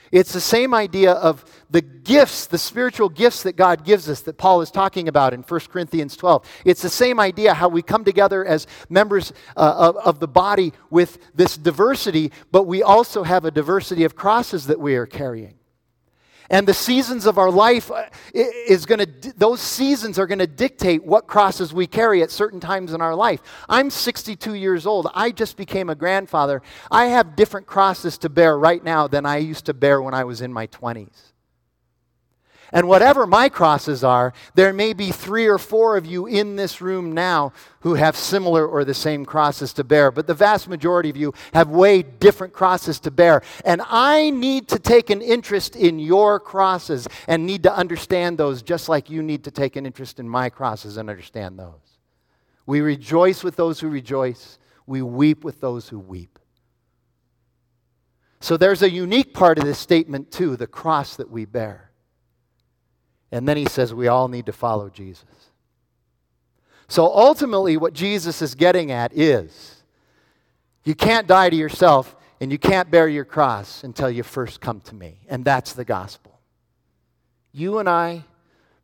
It's 0.09 0.31
the 0.31 0.39
same 0.39 0.73
idea 0.73 1.11
of 1.11 1.43
the 1.69 1.81
gifts, 1.81 2.45
the 2.45 2.57
spiritual 2.57 3.09
gifts 3.09 3.43
that 3.43 3.57
God 3.57 3.83
gives 3.83 4.07
us 4.07 4.21
that 4.21 4.37
Paul 4.37 4.61
is 4.61 4.71
talking 4.71 5.09
about 5.09 5.33
in 5.33 5.41
1 5.41 5.59
Corinthians 5.69 6.15
12. 6.15 6.45
It's 6.63 6.81
the 6.81 6.89
same 6.89 7.19
idea 7.19 7.53
how 7.53 7.67
we 7.67 7.81
come 7.81 8.05
together 8.05 8.45
as 8.45 8.67
members 8.87 9.33
uh, 9.57 9.75
of, 9.77 9.97
of 9.97 10.19
the 10.21 10.29
body 10.29 10.71
with 10.89 11.17
this 11.35 11.57
diversity, 11.57 12.31
but 12.53 12.63
we 12.63 12.83
also 12.83 13.23
have 13.23 13.43
a 13.43 13.51
diversity 13.51 14.05
of 14.05 14.15
crosses 14.15 14.67
that 14.67 14.79
we 14.79 14.95
are 14.95 15.05
carrying. 15.05 15.55
And 16.51 16.67
the 16.67 16.73
seasons 16.73 17.25
of 17.25 17.37
our 17.37 17.49
life 17.49 17.89
uh, 17.89 18.03
is 18.33 18.85
going 18.85 18.99
to, 18.99 19.33
those 19.37 19.61
seasons 19.61 20.19
are 20.19 20.27
going 20.27 20.39
to 20.39 20.47
dictate 20.47 21.01
what 21.01 21.25
crosses 21.25 21.73
we 21.73 21.87
carry 21.87 22.21
at 22.21 22.29
certain 22.29 22.59
times 22.59 22.91
in 22.93 23.01
our 23.01 23.15
life. 23.15 23.41
I'm 23.69 23.89
62 23.89 24.55
years 24.55 24.85
old. 24.85 25.07
I 25.15 25.31
just 25.31 25.55
became 25.55 25.89
a 25.89 25.95
grandfather. 25.95 26.61
I 26.91 27.05
have 27.05 27.37
different 27.37 27.67
crosses 27.67 28.17
to 28.19 28.29
bear 28.29 28.59
right 28.59 28.83
now 28.83 29.07
than 29.07 29.25
I 29.25 29.37
used 29.37 29.65
to 29.67 29.73
bear 29.73 30.01
when 30.01 30.13
I 30.13 30.25
was 30.25 30.41
in 30.41 30.51
my 30.51 30.67
20s. 30.67 31.30
And 32.73 32.87
whatever 32.87 33.27
my 33.27 33.49
crosses 33.49 34.03
are, 34.03 34.31
there 34.55 34.71
may 34.71 34.93
be 34.93 35.11
three 35.11 35.45
or 35.45 35.57
four 35.57 35.97
of 35.97 36.05
you 36.05 36.25
in 36.25 36.55
this 36.55 36.79
room 36.79 37.11
now 37.11 37.51
who 37.81 37.95
have 37.95 38.15
similar 38.15 38.65
or 38.65 38.85
the 38.85 38.93
same 38.93 39.25
crosses 39.25 39.73
to 39.73 39.83
bear. 39.83 40.09
But 40.09 40.25
the 40.25 40.33
vast 40.33 40.69
majority 40.69 41.09
of 41.09 41.17
you 41.17 41.33
have 41.53 41.67
way 41.69 42.01
different 42.01 42.53
crosses 42.53 42.99
to 43.01 43.11
bear. 43.11 43.41
And 43.65 43.81
I 43.89 44.29
need 44.29 44.69
to 44.69 44.79
take 44.79 45.09
an 45.09 45.21
interest 45.21 45.75
in 45.75 45.99
your 45.99 46.39
crosses 46.39 47.07
and 47.27 47.45
need 47.45 47.63
to 47.63 47.75
understand 47.75 48.37
those 48.37 48.61
just 48.61 48.87
like 48.87 49.09
you 49.09 49.21
need 49.21 49.43
to 49.43 49.51
take 49.51 49.75
an 49.75 49.85
interest 49.85 50.19
in 50.19 50.29
my 50.29 50.49
crosses 50.49 50.95
and 50.95 51.09
understand 51.09 51.59
those. 51.59 51.97
We 52.65 52.79
rejoice 52.79 53.43
with 53.43 53.57
those 53.57 53.81
who 53.81 53.89
rejoice, 53.89 54.59
we 54.85 55.01
weep 55.01 55.43
with 55.43 55.59
those 55.59 55.89
who 55.89 55.99
weep. 55.99 56.39
So 58.39 58.55
there's 58.55 58.81
a 58.81 58.89
unique 58.89 59.33
part 59.33 59.59
of 59.59 59.65
this 59.65 59.77
statement, 59.77 60.31
too 60.31 60.55
the 60.55 60.67
cross 60.67 61.17
that 61.17 61.29
we 61.29 61.45
bear. 61.45 61.90
And 63.31 63.47
then 63.47 63.57
he 63.57 63.65
says 63.65 63.93
we 63.93 64.07
all 64.07 64.27
need 64.27 64.45
to 64.47 64.53
follow 64.53 64.89
Jesus. 64.89 65.25
So 66.87 67.05
ultimately, 67.05 67.77
what 67.77 67.93
Jesus 67.93 68.41
is 68.41 68.53
getting 68.53 68.91
at 68.91 69.17
is 69.17 69.83
you 70.83 70.93
can't 70.93 71.25
die 71.25 71.49
to 71.49 71.55
yourself 71.55 72.17
and 72.41 72.51
you 72.51 72.57
can't 72.57 72.91
bear 72.91 73.07
your 73.07 73.23
cross 73.23 73.85
until 73.85 74.09
you 74.09 74.23
first 74.23 74.59
come 74.59 74.81
to 74.81 74.95
me. 74.95 75.19
And 75.29 75.45
that's 75.45 75.71
the 75.71 75.85
gospel. 75.85 76.41
You 77.53 77.79
and 77.79 77.87
I 77.87 78.25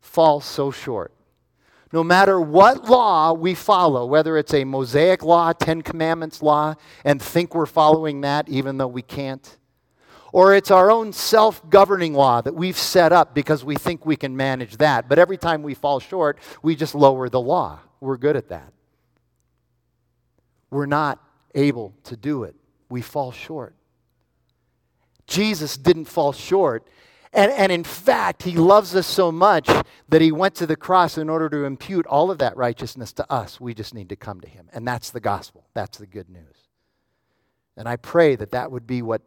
fall 0.00 0.40
so 0.40 0.70
short. 0.70 1.12
No 1.92 2.02
matter 2.02 2.40
what 2.40 2.88
law 2.88 3.34
we 3.34 3.54
follow, 3.54 4.06
whether 4.06 4.38
it's 4.38 4.54
a 4.54 4.64
Mosaic 4.64 5.22
law, 5.22 5.52
Ten 5.52 5.82
Commandments 5.82 6.40
law, 6.40 6.76
and 7.04 7.20
think 7.20 7.54
we're 7.54 7.66
following 7.66 8.22
that 8.22 8.48
even 8.48 8.78
though 8.78 8.88
we 8.88 9.02
can't, 9.02 9.57
or 10.32 10.54
it's 10.54 10.70
our 10.70 10.90
own 10.90 11.12
self 11.12 11.68
governing 11.70 12.14
law 12.14 12.40
that 12.40 12.54
we've 12.54 12.76
set 12.76 13.12
up 13.12 13.34
because 13.34 13.64
we 13.64 13.76
think 13.76 14.04
we 14.04 14.16
can 14.16 14.36
manage 14.36 14.76
that. 14.78 15.08
But 15.08 15.18
every 15.18 15.36
time 15.36 15.62
we 15.62 15.74
fall 15.74 16.00
short, 16.00 16.38
we 16.62 16.76
just 16.76 16.94
lower 16.94 17.28
the 17.28 17.40
law. 17.40 17.80
We're 18.00 18.16
good 18.16 18.36
at 18.36 18.48
that. 18.48 18.72
We're 20.70 20.86
not 20.86 21.22
able 21.54 21.94
to 22.04 22.16
do 22.16 22.44
it. 22.44 22.54
We 22.90 23.02
fall 23.02 23.32
short. 23.32 23.74
Jesus 25.26 25.76
didn't 25.76 26.06
fall 26.06 26.32
short. 26.32 26.86
And, 27.32 27.52
and 27.52 27.70
in 27.70 27.84
fact, 27.84 28.42
he 28.42 28.52
loves 28.52 28.96
us 28.96 29.06
so 29.06 29.30
much 29.30 29.68
that 30.08 30.22
he 30.22 30.32
went 30.32 30.54
to 30.56 30.66
the 30.66 30.76
cross 30.76 31.18
in 31.18 31.28
order 31.28 31.50
to 31.50 31.64
impute 31.64 32.06
all 32.06 32.30
of 32.30 32.38
that 32.38 32.56
righteousness 32.56 33.12
to 33.14 33.30
us. 33.30 33.60
We 33.60 33.74
just 33.74 33.94
need 33.94 34.08
to 34.08 34.16
come 34.16 34.40
to 34.40 34.48
him. 34.48 34.68
And 34.72 34.88
that's 34.88 35.10
the 35.10 35.20
gospel. 35.20 35.66
That's 35.74 35.98
the 35.98 36.06
good 36.06 36.30
news. 36.30 36.56
And 37.76 37.86
I 37.86 37.96
pray 37.96 38.34
that 38.36 38.52
that 38.52 38.72
would 38.72 38.86
be 38.86 39.02
what 39.02 39.22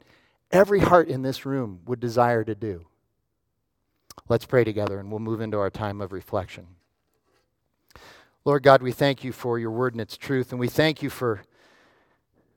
every 0.52 0.80
heart 0.80 1.08
in 1.08 1.22
this 1.22 1.46
room 1.46 1.82
would 1.86 2.00
desire 2.00 2.44
to 2.44 2.56
do. 2.56 2.86
Let's 4.28 4.46
pray 4.46 4.64
together 4.64 5.00
and 5.00 5.10
we'll 5.10 5.20
move 5.20 5.42
into 5.42 5.58
our 5.58 5.70
time 5.70 6.02
of 6.02 6.12
reflection. 6.12 6.68
Lord 8.44 8.64
God, 8.64 8.82
we 8.82 8.92
thank 8.92 9.24
you 9.24 9.32
for 9.32 9.60
your 9.60 9.72
word 9.72 9.94
and 9.94 10.02
its 10.02 10.18
truth, 10.18 10.52
and 10.52 10.60
we 10.60 10.68
thank 10.68 11.04
you 11.04 11.10
for 11.10 11.44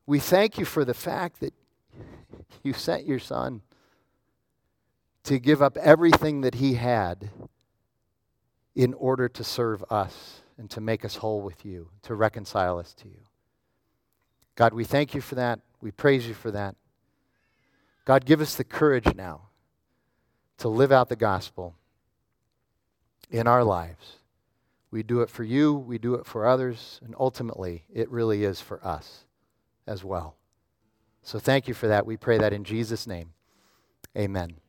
we 0.07 0.18
thank 0.18 0.59
you 0.59 0.64
for 0.64 0.85
the 0.85 0.94
fact 0.94 1.40
that 1.40 1.54
you 2.62 2.72
sent 2.74 3.07
your 3.07 3.18
son 3.18 3.62
to 5.24 5.38
give 5.38 5.62
up 5.62 5.76
everything 5.78 6.42
that 6.42 6.57
he 6.57 6.74
had 6.74 7.30
in 8.74 8.92
order 8.94 9.28
to 9.28 9.42
serve 9.42 9.83
us 9.90 10.42
and 10.59 10.70
to 10.70 10.80
make 10.80 11.04
us 11.04 11.16
whole 11.16 11.40
with 11.40 11.64
you, 11.64 11.88
to 12.02 12.14
reconcile 12.14 12.78
us 12.78 12.92
to 12.94 13.09
you. 13.09 13.20
God, 14.57 14.74
we 14.74 14.85
thank 14.85 15.14
you 15.14 15.20
for 15.20 15.35
that. 15.37 15.61
We 15.80 15.90
praise 15.90 16.26
you 16.28 16.35
for 16.35 16.50
that. 16.50 16.76
God, 18.05 18.25
give 18.25 18.40
us 18.40 18.55
the 18.55 18.64
courage 18.64 19.14
now 19.14 19.49
to 20.59 20.69
live 20.69 20.93
out 20.93 21.09
the 21.09 21.17
gospel 21.17 21.75
in 23.31 23.47
our 23.47 23.64
lives. 23.64 24.19
We 24.90 25.03
do 25.03 25.23
it 25.23 25.31
for 25.31 25.43
you, 25.43 25.75
we 25.75 25.99
do 25.99 26.14
it 26.14 26.27
for 26.27 26.47
others, 26.47 27.01
and 27.05 27.14
ultimately, 27.19 27.85
it 27.93 28.11
really 28.11 28.45
is 28.45 28.61
for 28.61 28.85
us 28.87 29.25
as 29.87 30.05
well. 30.05 30.37
So 31.23 31.38
thank 31.38 31.67
you 31.67 31.75
for 31.75 31.88
that. 31.88 32.07
We 32.07 32.17
pray 32.17 32.38
that 32.38 32.53
in 32.53 32.64
Jesus' 32.64 33.07
name. 33.07 33.33
Amen. 34.17 34.63